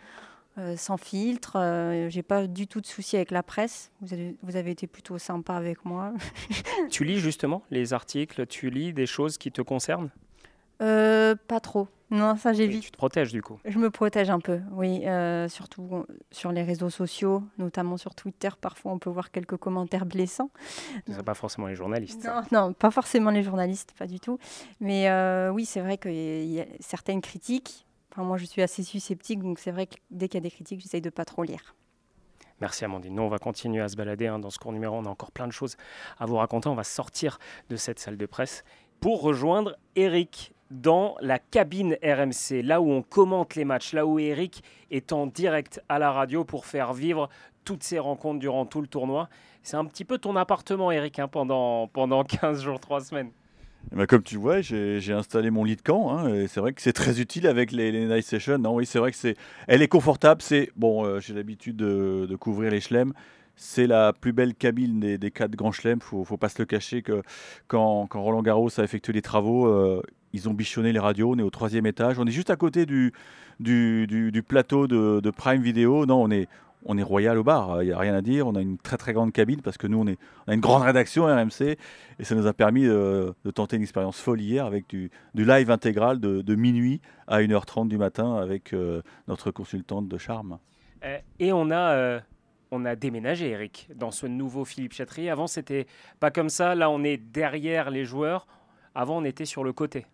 Euh, 0.58 0.76
sans 0.76 0.98
filtre. 0.98 1.58
Euh, 1.58 2.10
j'ai 2.10 2.24
pas 2.24 2.48
du 2.48 2.66
tout 2.68 2.82
de 2.82 2.88
soucis 2.88 3.16
avec 3.16 3.30
la 3.30 3.44
presse. 3.44 3.92
Vous 4.02 4.14
avez, 4.14 4.36
vous 4.42 4.56
avez 4.56 4.72
été 4.72 4.88
plutôt 4.88 5.20
sympa 5.20 5.54
avec 5.54 5.86
moi. 5.86 6.14
tu 6.90 7.04
lis 7.04 7.20
justement 7.20 7.62
les 7.70 7.94
articles, 7.94 8.48
tu 8.48 8.72
lis 8.72 8.92
des 8.92 9.06
choses 9.06 9.38
qui 9.38 9.52
te 9.52 9.62
concernent? 9.62 10.10
Euh, 10.82 11.36
Pas 11.48 11.60
trop. 11.60 11.88
Non, 12.10 12.38
ça 12.38 12.54
j'évite. 12.54 12.84
Tu 12.84 12.92
te 12.92 12.98
protèges 12.98 13.32
du 13.34 13.44
coup? 13.44 13.60
Je 13.66 13.78
me 13.78 13.92
protège 13.92 14.30
un 14.30 14.40
peu, 14.40 14.62
oui. 14.72 15.04
surtout 15.50 16.06
sur 16.32 16.54
les 16.54 16.64
réseaux 16.64 16.90
sociaux, 16.90 17.44
notamment 17.58 17.98
sur 17.98 18.16
Twitter. 18.16 18.50
Parfois, 18.60 18.94
on 18.94 18.98
peut 18.98 19.10
voir 19.10 19.30
quelques 19.30 19.58
commentaires 19.58 20.06
blessants. 20.06 20.50
Ce 21.06 21.20
pas 21.22 21.34
forcément 21.34 21.68
les 21.68 21.76
journalistes. 21.76 22.24
Non, 22.26 22.42
non, 22.52 22.74
pas 22.74 22.92
forcément 22.92 23.30
les 23.30 23.44
journalistes, 23.44 23.94
pas 24.00 24.08
du 24.08 24.22
tout. 24.22 24.40
Mais 24.80 25.12
oui, 25.52 25.66
c'est 25.66 25.82
vrai 25.82 25.98
qu'il 25.98 26.46
y 26.46 26.62
a 26.62 26.66
certaines 26.80 27.20
critiques 27.20 27.87
moi, 28.24 28.38
je 28.38 28.46
suis 28.46 28.62
assez 28.62 28.84
susceptible, 28.84 29.44
donc 29.44 29.60
c'est 29.60 29.72
vrai 29.72 29.88
que 29.88 29.96
dès 30.10 30.28
qu'il 30.28 30.36
y 30.36 30.42
a 30.42 30.42
des 30.42 30.52
critiques, 30.52 30.82
j'essaye 30.82 31.02
de 31.02 31.10
pas 31.10 31.26
trop 31.26 31.44
lire. 31.44 31.76
Merci 32.60 32.86
Amandine. 32.86 33.14
Nous, 33.14 33.22
on 33.22 33.30
va 33.30 33.38
continuer 33.38 33.82
à 33.82 33.88
se 33.88 33.96
balader 33.96 34.28
hein, 34.28 34.40
dans 34.40 34.50
ce 34.50 34.58
cours 34.58 34.74
numéro. 34.74 34.96
On 34.96 35.06
a 35.06 35.10
encore 35.10 35.32
plein 35.32 35.48
de 35.48 35.52
choses 35.52 35.78
à 36.18 36.26
vous 36.26 36.38
raconter. 36.38 36.70
On 36.70 36.76
va 36.76 36.84
sortir 36.84 37.38
de 37.70 37.76
cette 37.76 38.00
salle 38.00 38.18
de 38.18 38.26
presse 38.26 38.64
pour 39.00 39.22
rejoindre 39.22 39.78
Eric 39.96 40.54
dans 40.72 41.16
la 41.22 41.40
cabine 41.40 41.98
RMC, 42.04 42.62
là 42.64 42.82
où 42.82 42.90
on 42.92 43.02
commente 43.02 43.56
les 43.56 43.64
matchs, 43.64 43.94
là 43.94 44.06
où 44.06 44.20
Eric 44.20 44.64
est 44.92 45.14
en 45.14 45.28
direct 45.28 45.82
à 45.88 46.00
la 46.00 46.12
radio 46.12 46.44
pour 46.44 46.66
faire 46.66 46.94
vivre 46.94 47.30
toutes 47.64 47.84
ces 47.84 48.00
rencontres 48.00 48.40
durant 48.40 48.66
tout 48.66 48.82
le 48.82 48.88
tournoi. 48.88 49.30
C'est 49.62 49.78
un 49.78 49.86
petit 49.86 50.06
peu 50.06 50.18
ton 50.18 50.36
appartement, 50.36 50.92
Eric, 50.92 51.20
hein, 51.20 51.28
pendant, 51.28 51.88
pendant 51.88 52.24
15 52.24 52.64
jours, 52.64 52.80
3 52.80 53.02
semaines. 53.02 53.32
Eh 53.92 53.96
ben, 53.96 54.06
comme 54.06 54.24
tu 54.24 54.38
vois, 54.38 54.62
j'ai 54.62 55.14
installé 55.14 55.50
mon 55.50 55.64
lit 55.64 55.76
de 55.76 55.82
camp. 55.82 56.12
Hein, 56.12 56.34
et 56.34 56.48
c'est 56.48 56.60
vrai 56.60 56.74
que 56.74 56.82
c'est 56.82 56.94
très 56.94 57.22
utile 57.22 57.48
avec 57.48 57.72
les, 57.72 57.92
night 58.06 58.26
sessions. 58.26 58.58
Non, 58.58 58.76
oui, 58.76 58.86
c'est 58.86 59.00
vrai 59.00 59.12
que 59.12 59.18
c'est, 59.18 59.36
elle 59.68 59.82
est 59.82 59.88
confortable. 59.88 60.42
C'est 60.42 60.72
bon, 60.76 61.06
euh, 61.06 61.20
j'ai 61.20 61.34
l'habitude 61.34 61.78
de, 61.78 62.36
couvrir 62.40 62.72
les 62.72 62.82
chelems. 62.82 63.14
C'est 63.56 63.88
la 63.88 64.14
plus 64.14 64.34
belle 64.34 64.54
cabine 64.54 65.00
des, 65.00 65.32
quatre 65.32 65.56
grands 65.56 65.72
chelems. 65.72 66.02
Faut, 66.02 66.24
faut 66.26 66.38
pas 66.38 66.50
se 66.50 66.60
le 66.60 66.66
cacher 66.66 67.02
que 67.02 67.22
quand, 67.68 68.08
Roland 68.14 68.44
Garros 68.44 68.70
a 68.80 68.84
effectué 68.84 69.14
les 69.14 69.22
travaux, 69.22 69.68
euh, 69.68 70.02
ils 70.34 70.50
ont 70.50 70.54
bichonné 70.54 70.92
les 70.92 71.00
radios. 71.00 71.32
On 71.32 71.40
est 71.40 71.44
au 71.44 71.50
troisième 71.50 71.86
étage. 71.86 72.20
On 72.20 72.28
est 72.28 72.32
juste 72.32 72.50
à 72.50 72.58
côté 72.58 72.86
du, 72.86 73.14
plateau 74.48 74.88
de, 74.88 75.22
de, 75.22 75.30
Prime 75.32 75.62
Video. 75.62 76.06
Non, 76.06 76.24
on 76.24 76.30
est, 76.30 76.48
on 76.88 76.98
est 76.98 77.04
royal 77.04 77.38
au 77.38 77.44
bar, 77.44 77.84
il 77.84 77.88
n'y 77.88 77.92
a 77.92 78.00
rien 78.00 78.16
à 78.16 78.22
dire. 78.22 78.48
On 78.48 78.56
a 78.56 78.62
une 78.62 78.78
très 78.78 78.98
très 78.98 79.14
grande 79.14 79.34
cabine 79.34 79.62
parce 79.62 79.78
que 79.78 79.88
nous, 79.88 80.00
on, 80.00 80.08
est, 80.08 80.18
a 80.48 80.54
une 80.54 80.62
grande 80.62 80.84
rédaction 80.84 81.26
RMC 81.26 81.78
et 82.20 82.24
ça 82.24 82.34
nous 82.34 82.48
a 82.48 82.54
permis 82.54 82.86
de, 82.86 83.36
tenter 83.54 83.76
une 83.76 83.82
expérience 83.84 84.20
folle 84.20 84.42
hier 84.42 84.66
avec 84.66 84.88
du, 84.90 85.12
live 85.36 85.70
intégral 85.70 86.20
de, 86.20 86.56
minuit 86.56 87.02
à 87.28 87.42
1h30 87.42 87.90
du 87.90 87.98
matin 87.98 88.36
avec 88.36 88.74
euh, 88.74 89.02
notre 89.28 89.52
consultante 89.52 90.08
de 90.08 90.18
charme. 90.18 90.60
Euh, 91.04 91.20
et 91.40 91.52
on 91.52 91.70
a, 91.72 91.92
euh, 91.92 92.20
on 92.72 92.86
a 92.86 92.96
déménagé, 92.96 93.50
Eric, 93.50 93.90
dans 93.94 94.12
ce 94.12 94.26
nouveau 94.26 94.66
Philippe 94.66 94.94
Chatrier. 94.94 95.30
Avant, 95.30 95.48
c'était 95.48 95.88
pas 96.20 96.32
comme 96.32 96.50
ça. 96.50 96.74
Là, 96.74 96.90
on 96.90 97.04
est 97.04 97.18
derrière 97.18 97.92
les 97.92 98.06
joueurs. 98.06 98.48
Avant, 98.96 99.18
on 99.18 99.26
était 99.26 99.46
sur 99.46 99.64
le 99.64 99.74
côté. 99.74 100.06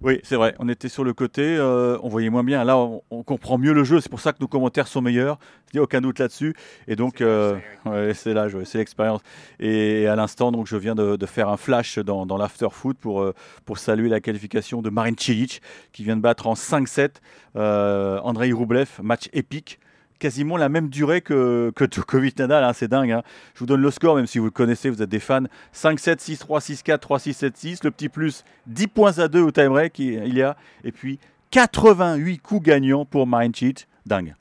Oui, 0.00 0.20
c'est 0.22 0.36
vrai. 0.36 0.54
On 0.60 0.68
était 0.68 0.88
sur 0.88 1.02
le 1.02 1.12
côté, 1.12 1.56
euh, 1.56 1.98
on 2.04 2.08
voyait 2.08 2.30
moins 2.30 2.44
bien. 2.44 2.62
Là, 2.62 2.76
on, 2.78 3.22
comprend 3.24 3.58
mieux 3.58 3.72
le 3.72 3.82
jeu. 3.82 4.00
C'est 4.00 4.08
pour 4.08 4.20
ça 4.20 4.32
que 4.32 4.38
nos 4.40 4.46
commentaires 4.46 4.86
sont 4.86 5.02
meilleurs. 5.02 5.40
Il 5.72 5.76
n'y 5.76 5.80
a 5.80 5.82
aucun 5.82 6.00
doute 6.00 6.20
là-dessus. 6.20 6.54
Et 6.86 6.94
donc, 6.94 7.16
c'est 7.18 7.24
euh, 7.24 8.12
l'âge, 8.26 8.56
c'est 8.64 8.78
l'expérience. 8.78 9.20
Et 9.58 10.06
à 10.06 10.14
l'instant, 10.14 10.52
donc, 10.52 10.68
je 10.68 10.76
viens 10.76 10.94
de, 10.94 11.26
faire 11.26 11.48
un 11.48 11.56
flash 11.56 11.98
dans, 11.98 12.26
dans 12.26 12.36
l'after 12.36 12.68
foot 12.70 12.96
pour, 12.96 13.22
euh, 13.22 13.34
pour 13.64 13.78
saluer 13.78 14.08
la 14.08 14.20
qualification 14.20 14.82
de 14.82 14.90
Marin 14.90 15.14
Cilic, 15.18 15.62
qui 15.92 16.04
vient 16.04 16.16
de 16.16 16.22
battre 16.22 16.46
en 16.46 16.54
5-7 16.54 17.16
Andrei 17.56 18.52
Roublev, 18.52 19.00
match 19.02 19.28
épique 19.32 19.80
quasiment 20.18 20.56
la 20.56 20.68
même 20.68 20.88
durée 20.88 21.20
que, 21.20 21.72
que 21.74 21.86
Djokovic 21.90 22.38
Nadal, 22.38 22.64
hein, 22.64 22.72
c'est 22.72 22.88
dingue. 22.88 23.12
Hein. 23.12 23.22
Je 23.54 23.60
vous 23.60 23.66
donne 23.66 23.80
le 23.80 23.90
score, 23.90 24.16
même 24.16 24.26
si 24.26 24.38
vous 24.38 24.46
le 24.46 24.50
connaissez, 24.50 24.90
vous 24.90 25.02
êtes 25.02 25.08
des 25.08 25.20
fans. 25.20 25.44
5-7, 25.74 26.18
6-3, 26.18 26.60
6-4, 26.60 26.98
3-6, 26.98 27.50
7-6. 27.50 27.80
Le 27.84 27.90
petit 27.90 28.08
plus, 28.08 28.44
10 28.66 28.86
points 28.88 29.18
à 29.18 29.28
2 29.28 29.40
au 29.40 29.50
time 29.50 29.68
break, 29.68 29.98
il 29.98 30.34
y 30.34 30.42
a. 30.42 30.56
Et 30.84 30.92
puis 30.92 31.18
88 31.50 32.38
coups 32.38 32.62
gagnants 32.62 33.04
pour 33.04 33.26
Marin 33.26 33.50
Cilic. 33.54 33.86
Dingue. 34.04 34.34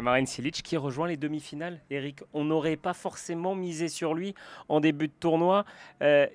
Marin 0.00 0.26
Cilic 0.26 0.62
qui 0.62 0.76
rejoint 0.76 1.08
les 1.08 1.16
demi-finales. 1.16 1.80
Eric, 1.90 2.22
on 2.32 2.44
n'aurait 2.44 2.76
pas 2.76 2.94
forcément 2.94 3.54
misé 3.54 3.88
sur 3.88 4.14
lui 4.14 4.34
en 4.68 4.80
début 4.80 5.08
de 5.08 5.12
tournoi. 5.18 5.64
Euh, 6.02 6.26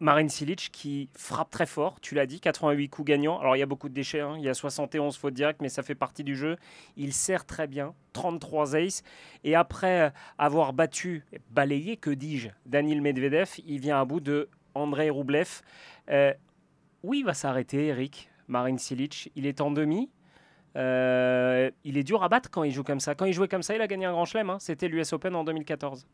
Marine 0.00 0.28
Silic 0.28 0.70
qui 0.72 1.08
frappe 1.16 1.50
très 1.50 1.66
fort, 1.66 2.00
tu 2.00 2.14
l'as 2.14 2.26
dit, 2.26 2.40
88 2.40 2.88
coups 2.88 3.06
gagnants. 3.06 3.40
Alors 3.40 3.56
il 3.56 3.58
y 3.58 3.62
a 3.62 3.66
beaucoup 3.66 3.88
de 3.88 3.94
déchets, 3.94 4.20
hein. 4.20 4.34
il 4.38 4.44
y 4.44 4.48
a 4.48 4.54
71 4.54 5.16
fautes 5.16 5.34
directes, 5.34 5.60
mais 5.60 5.68
ça 5.68 5.82
fait 5.82 5.96
partie 5.96 6.22
du 6.22 6.36
jeu. 6.36 6.56
Il 6.96 7.12
sert 7.12 7.44
très 7.44 7.66
bien, 7.66 7.94
33 8.12 8.76
aces. 8.76 9.02
Et 9.42 9.54
après 9.54 10.12
avoir 10.38 10.72
battu, 10.72 11.24
balayé, 11.50 11.96
que 11.96 12.10
dis-je, 12.10 12.48
Daniel 12.66 13.00
Medvedev, 13.00 13.50
il 13.66 13.80
vient 13.80 14.00
à 14.00 14.04
bout 14.04 14.20
de 14.20 14.48
Andrei 14.74 15.10
Roublev. 15.10 15.62
Euh, 16.10 16.32
où 17.02 17.14
il 17.14 17.24
va 17.24 17.34
s'arrêter, 17.34 17.86
Eric 17.86 18.30
Marine 18.48 18.78
Silic, 18.78 19.30
il 19.36 19.46
est 19.46 19.60
en 19.60 19.70
demi. 19.70 20.10
Euh, 20.76 21.70
il 21.84 21.96
est 21.96 22.04
dur 22.04 22.22
à 22.22 22.28
battre 22.28 22.50
quand 22.50 22.62
il 22.62 22.72
joue 22.72 22.84
comme 22.84 23.00
ça. 23.00 23.14
Quand 23.14 23.24
il 23.24 23.32
jouait 23.32 23.48
comme 23.48 23.62
ça, 23.62 23.74
il 23.74 23.80
a 23.80 23.86
gagné 23.86 24.06
un 24.06 24.12
grand 24.12 24.24
chelem. 24.24 24.50
Hein. 24.50 24.58
C'était 24.60 24.88
l'US 24.88 25.12
Open 25.12 25.34
en 25.34 25.44
2014. 25.44 26.06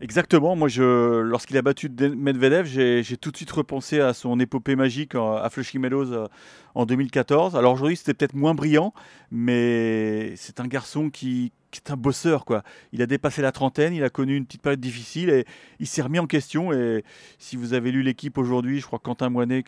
Exactement. 0.00 0.54
Moi, 0.56 0.68
lorsqu'il 0.78 1.56
a 1.56 1.62
battu 1.62 1.88
Medvedev, 1.88 2.66
j'ai, 2.66 3.16
tout 3.16 3.30
de 3.30 3.36
suite 3.36 3.50
repensé 3.50 4.00
à 4.00 4.12
son 4.12 4.38
épopée 4.38 4.76
magique 4.76 5.14
à 5.14 5.48
Flushing 5.50 5.80
Meadows 5.80 6.12
euh, 6.12 6.28
en 6.74 6.84
2014. 6.84 7.56
Alors 7.56 7.72
aujourd'hui, 7.72 7.96
c'était 7.96 8.12
peut-être 8.14 8.34
moins 8.34 8.54
brillant, 8.54 8.92
mais 9.30 10.34
c'est 10.36 10.60
un 10.60 10.66
garçon 10.66 11.10
qui, 11.10 11.52
est 11.74 11.90
un 11.90 11.96
bosseur. 11.96 12.44
Quoi. 12.44 12.62
Il 12.92 13.02
a 13.02 13.06
dépassé 13.06 13.42
la 13.42 13.50
trentaine, 13.50 13.94
il 13.94 14.04
a 14.04 14.10
connu 14.10 14.36
une 14.36 14.44
petite 14.46 14.62
période 14.62 14.80
difficile 14.80 15.30
et 15.30 15.44
il 15.80 15.86
s'est 15.86 16.02
remis 16.02 16.18
en 16.18 16.26
question. 16.26 16.72
Et 16.72 17.02
si 17.38 17.56
vous 17.56 17.72
avez 17.72 17.90
lu 17.90 18.02
l'équipe 18.02 18.36
aujourd'hui, 18.36 18.80
je 18.80 18.86
crois 18.86 18.98
que 18.98 19.04
Quentin 19.04 19.30
Moinet 19.30 19.64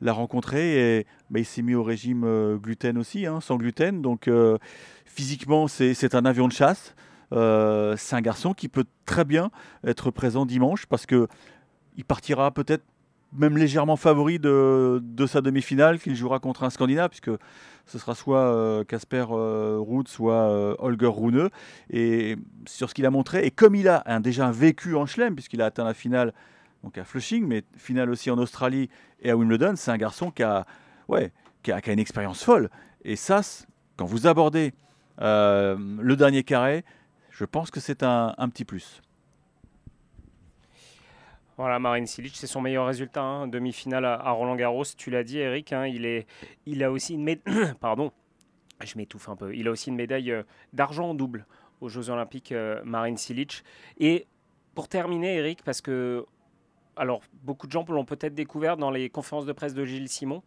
l'a 0.00 0.12
rencontré 0.12 0.98
et 0.98 1.06
bah, 1.30 1.40
il 1.40 1.44
s'est 1.44 1.62
mis 1.62 1.74
au 1.74 1.82
régime 1.82 2.24
euh, 2.24 2.56
gluten 2.56 2.96
aussi, 2.96 3.26
hein, 3.26 3.40
sans 3.40 3.56
gluten. 3.56 4.02
Donc 4.02 4.28
euh, 4.28 4.56
physiquement, 5.04 5.68
c'est 5.68 6.14
un 6.14 6.24
avion 6.24 6.48
de 6.48 6.52
chasse. 6.52 6.94
Euh, 7.32 7.94
c'est 7.96 8.16
un 8.16 8.20
garçon 8.20 8.54
qui 8.54 8.68
peut 8.68 8.84
très 9.06 9.24
bien 9.24 9.50
être 9.84 10.10
présent 10.10 10.46
dimanche 10.46 10.86
parce 10.86 11.06
que 11.06 11.28
il 11.96 12.04
partira 12.04 12.50
peut-être 12.50 12.84
même 13.34 13.58
légèrement 13.58 13.96
favori 13.96 14.38
de, 14.38 15.02
sa 15.26 15.40
demi-finale 15.40 15.98
qu'il 15.98 16.14
jouera 16.14 16.38
contre 16.38 16.62
un 16.62 16.70
Scandinave, 16.70 17.10
puisque 17.10 17.30
ce 17.86 17.98
sera 17.98 18.14
soit 18.14 18.84
Casper 18.86 19.26
euh, 19.32 19.80
euh 19.80 20.02
soit 20.06 20.34
euh, 20.34 20.76
Holger 20.78 21.10
Rune. 21.12 21.50
Et 21.90 22.36
sur 22.66 22.88
ce 22.88 22.94
qu'il 22.94 23.06
a 23.06 23.10
montré, 23.10 23.44
et 23.44 23.50
comme 23.50 23.74
il 23.74 23.88
a 23.88 24.20
déjà 24.20 24.50
vécu 24.50 24.94
en 24.94 25.06
chelem, 25.06 25.34
puisqu'il 25.34 25.60
a 25.62 25.66
atteint 25.66 25.84
la 25.84 25.94
finale 25.94 26.32
donc 26.82 26.98
à 26.98 27.04
Flushing, 27.04 27.46
mais 27.46 27.64
finale 27.76 28.10
aussi 28.10 28.30
en 28.30 28.38
Australie 28.38 28.90
et 29.20 29.30
à 29.30 29.36
Wimbledon, 29.36 29.74
c'est 29.76 29.90
un 29.90 29.96
garçon 29.96 30.30
qui 30.30 30.42
a, 30.42 30.66
ouais, 31.08 31.32
qui 31.62 31.72
a, 31.72 31.80
une 31.86 31.98
expérience 31.98 32.44
folle. 32.44 32.68
Et 33.04 33.16
ça, 33.16 33.40
quand 33.96 34.04
vous 34.04 34.26
abordez 34.26 34.74
le 35.18 36.14
dernier 36.14 36.44
carré, 36.44 36.84
je 37.34 37.44
pense 37.44 37.72
que 37.72 37.80
c'est 37.80 38.04
un, 38.04 38.32
petit 38.48 38.64
plus. 38.64 39.02
Voilà, 41.56 41.80
Marine 41.80 42.06
Silic, 42.06 42.36
c'est 42.36 42.46
son 42.46 42.60
meilleur 42.60 42.86
résultat. 42.86 43.22
Hein. 43.22 43.48
Demi-finale 43.48 44.04
à, 44.04 44.30
Roland 44.30 44.54
Garros, 44.54 44.84
tu 44.96 45.10
l'as 45.10 45.24
dit, 45.24 45.38
Eric. 45.38 45.72
Hein, 45.72 45.86
il, 45.86 46.06
est, 46.06 46.28
il 46.64 46.84
a 46.84 46.92
aussi 46.92 47.14
une 47.14 47.24
médaille. 47.24 47.74
Pardon, 47.80 48.12
je 48.84 48.96
m'étouffe 48.96 49.28
un 49.28 49.34
peu. 49.34 49.52
Il 49.52 49.66
a 49.66 49.72
aussi 49.72 49.90
une 49.90 49.96
médaille 49.96 50.30
euh, 50.30 50.44
d'argent 50.72 51.10
en 51.10 51.14
double 51.14 51.44
aux 51.80 51.88
Jeux 51.88 52.08
Olympiques, 52.08 52.52
euh, 52.52 52.80
Marine 52.84 53.16
Silic. 53.16 53.64
Et 53.98 54.28
pour 54.76 54.86
terminer, 54.86 55.34
Eric, 55.34 55.64
parce 55.64 55.80
que 55.80 56.24
alors 56.94 57.22
beaucoup 57.42 57.66
de 57.66 57.72
gens 57.72 57.84
l'ont 57.88 58.04
peut-être 58.04 58.34
découvert 58.34 58.76
dans 58.76 58.92
les 58.92 59.10
conférences 59.10 59.46
de 59.46 59.52
presse 59.52 59.74
de 59.74 59.84
Gilles 59.84 60.08
Simon. 60.08 60.44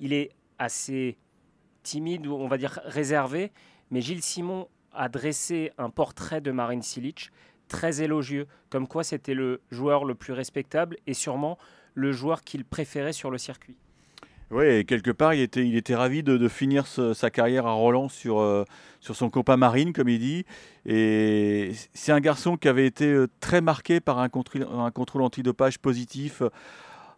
il 0.00 0.14
est 0.14 0.30
assez 0.58 1.18
timide 1.82 2.26
on 2.26 2.48
va 2.48 2.56
dire 2.56 2.80
réservé, 2.84 3.52
mais 3.90 4.00
Gilles 4.00 4.22
Simon 4.22 4.68
a 4.96 5.08
dressé 5.08 5.72
un 5.78 5.90
portrait 5.90 6.40
de 6.40 6.50
Marine 6.50 6.82
Silic 6.82 7.30
très 7.68 8.02
élogieux, 8.02 8.46
comme 8.70 8.86
quoi 8.88 9.04
c'était 9.04 9.34
le 9.34 9.60
joueur 9.70 10.04
le 10.04 10.14
plus 10.14 10.32
respectable 10.32 10.96
et 11.06 11.14
sûrement 11.14 11.58
le 11.94 12.12
joueur 12.12 12.42
qu'il 12.42 12.64
préférait 12.64 13.12
sur 13.12 13.30
le 13.30 13.38
circuit. 13.38 13.76
Oui, 14.52 14.84
quelque 14.84 15.10
part, 15.10 15.34
il 15.34 15.40
était, 15.40 15.66
il 15.66 15.74
était 15.76 15.96
ravi 15.96 16.22
de, 16.22 16.48
finir 16.48 16.86
sa 16.86 17.30
carrière 17.30 17.66
à 17.66 17.72
Roland 17.72 18.08
sur, 18.08 18.38
euh, 18.38 18.64
sur 19.00 19.16
son 19.16 19.28
copain 19.28 19.56
Marine, 19.56 19.92
comme 19.92 20.08
il 20.08 20.20
dit. 20.20 20.44
Et 20.84 21.72
c'est 21.94 22.12
un 22.12 22.20
garçon 22.20 22.56
qui 22.56 22.68
avait 22.68 22.86
été 22.86 23.06
euh, 23.06 23.26
très 23.40 23.60
marqué 23.60 23.98
par 23.98 24.20
un 24.20 24.28
contrôle, 24.28 25.22
antidopage 25.22 25.80
positif. 25.80 26.42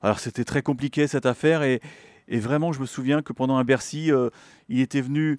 Alors 0.01 0.21
c'était 0.21 0.45
très 0.45 0.63
compliqué 0.63 1.07
cette 1.07 1.27
affaire 1.27 1.63
et, 1.63 1.83
et, 2.29 2.39
vraiment, 2.39 2.73
je 2.73 2.81
me 2.81 2.87
souviens 2.87 3.21
que 3.21 3.35
pendant 3.35 3.57
un 3.59 3.65
Bercy, 3.65 4.11
euh, 4.11 4.31
il 4.71 4.81
était 4.81 5.03
venu 5.03 5.39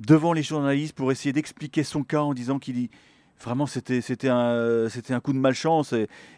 devant 0.00 0.32
les 0.32 0.42
journalistes 0.42 0.94
pour 0.94 1.12
essayer 1.12 1.32
d'expliquer 1.32 1.84
son 1.84 2.02
cas 2.02 2.22
en 2.22 2.34
disant 2.34 2.58
qu'il 2.58 2.88
vraiment 3.38 3.66
c'était 3.66 4.28
un 4.28 4.86
un 5.10 5.20
coup 5.20 5.32
de 5.32 5.38
malchance 5.38 5.94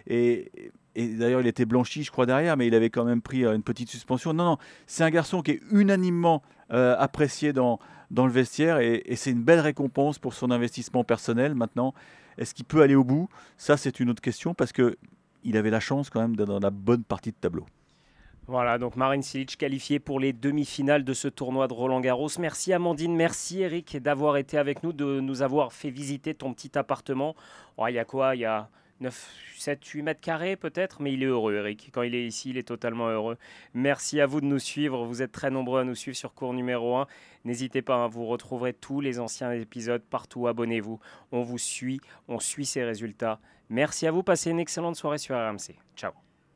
et, 0.06 0.70
et, 0.94 1.08
d'ailleurs 1.16 1.40
il 1.40 1.46
était 1.46 1.64
blanchi 1.64 2.02
je 2.02 2.10
crois 2.10 2.26
derrière 2.26 2.56
mais 2.56 2.66
il 2.66 2.74
avait 2.74 2.90
quand 2.90 3.04
même 3.04 3.22
pris 3.22 3.44
euh, 3.44 3.54
une 3.54 3.62
petite 3.62 3.88
suspension. 3.88 4.32
Non 4.32 4.44
non 4.44 4.58
c'est 4.86 5.04
un 5.04 5.10
garçon 5.10 5.42
qui 5.42 5.52
est 5.52 5.60
unanimement 5.70 6.42
euh, 6.72 6.96
apprécié 6.98 7.52
dans 7.52 7.78
dans 8.10 8.26
le 8.26 8.32
vestiaire 8.32 8.78
et, 8.78 9.04
c'est 9.16 9.30
une 9.30 9.42
belle 9.42 9.60
récompense 9.60 10.18
pour 10.18 10.34
son 10.34 10.50
investissement 10.50 11.04
personnel. 11.04 11.54
Maintenant 11.54 11.94
est-ce 12.38 12.54
qu'il 12.54 12.64
peut 12.64 12.82
aller 12.82 12.94
au 12.96 13.04
bout? 13.04 13.28
Ça 13.56 13.76
c'est 13.76 14.00
une 14.00 14.10
autre 14.10 14.22
question 14.22 14.54
parce 14.54 14.72
que 14.72 14.96
il 15.44 15.56
avait 15.56 15.70
la 15.70 15.80
chance 15.80 16.10
quand 16.10 16.20
même 16.20 16.36
d'être 16.36 16.48
dans 16.48 16.60
la 16.60 16.70
bonne 16.70 17.04
partie 17.04 17.30
de 17.30 17.36
tableau 17.36 17.66
voilà, 18.48 18.76
donc 18.78 18.96
Marine 18.96 19.22
Silic 19.22 19.56
qualifiée 19.56 20.00
pour 20.00 20.18
les 20.18 20.32
demi-finales 20.32 21.04
de 21.04 21.14
ce 21.14 21.28
tournoi 21.28 21.68
de 21.68 21.72
Roland 21.72 22.00
Garros. 22.00 22.28
Merci 22.40 22.72
Amandine, 22.72 23.14
merci 23.14 23.62
Eric 23.62 23.96
d'avoir 23.98 24.36
été 24.36 24.58
avec 24.58 24.82
nous, 24.82 24.92
de 24.92 25.20
nous 25.20 25.42
avoir 25.42 25.72
fait 25.72 25.90
visiter 25.90 26.34
ton 26.34 26.52
petit 26.52 26.76
appartement. 26.76 27.36
Oh, 27.76 27.86
il 27.86 27.94
y 27.94 27.98
a 28.00 28.04
quoi? 28.04 28.34
Il 28.34 28.40
y 28.40 28.44
a 28.44 28.68
9, 29.00 29.34
7, 29.58 29.84
8 29.84 30.02
mètres 30.02 30.20
carrés 30.20 30.56
peut-être, 30.56 31.00
mais 31.00 31.12
il 31.12 31.22
est 31.22 31.26
heureux 31.26 31.54
Eric. 31.54 31.90
Quand 31.92 32.02
il 32.02 32.16
est 32.16 32.26
ici, 32.26 32.50
il 32.50 32.58
est 32.58 32.66
totalement 32.66 33.08
heureux. 33.08 33.36
Merci 33.74 34.20
à 34.20 34.26
vous 34.26 34.40
de 34.40 34.46
nous 34.46 34.58
suivre. 34.58 35.04
Vous 35.04 35.22
êtes 35.22 35.32
très 35.32 35.50
nombreux 35.50 35.80
à 35.80 35.84
nous 35.84 35.94
suivre 35.94 36.16
sur 36.16 36.34
cours 36.34 36.52
numéro 36.52 36.96
1. 36.96 37.06
N'hésitez 37.44 37.80
pas, 37.80 37.94
hein, 37.94 38.08
vous 38.08 38.26
retrouverez 38.26 38.72
tous 38.72 39.00
les 39.00 39.20
anciens 39.20 39.52
épisodes 39.52 40.02
partout. 40.02 40.48
Abonnez-vous. 40.48 40.98
On 41.30 41.42
vous 41.42 41.58
suit, 41.58 42.00
on 42.26 42.40
suit 42.40 42.66
ces 42.66 42.82
résultats. 42.82 43.38
Merci 43.70 44.08
à 44.08 44.10
vous. 44.10 44.24
Passez 44.24 44.50
une 44.50 44.60
excellente 44.60 44.96
soirée 44.96 45.18
sur 45.18 45.36
RMC. 45.36 45.76
Ciao. 45.96 46.12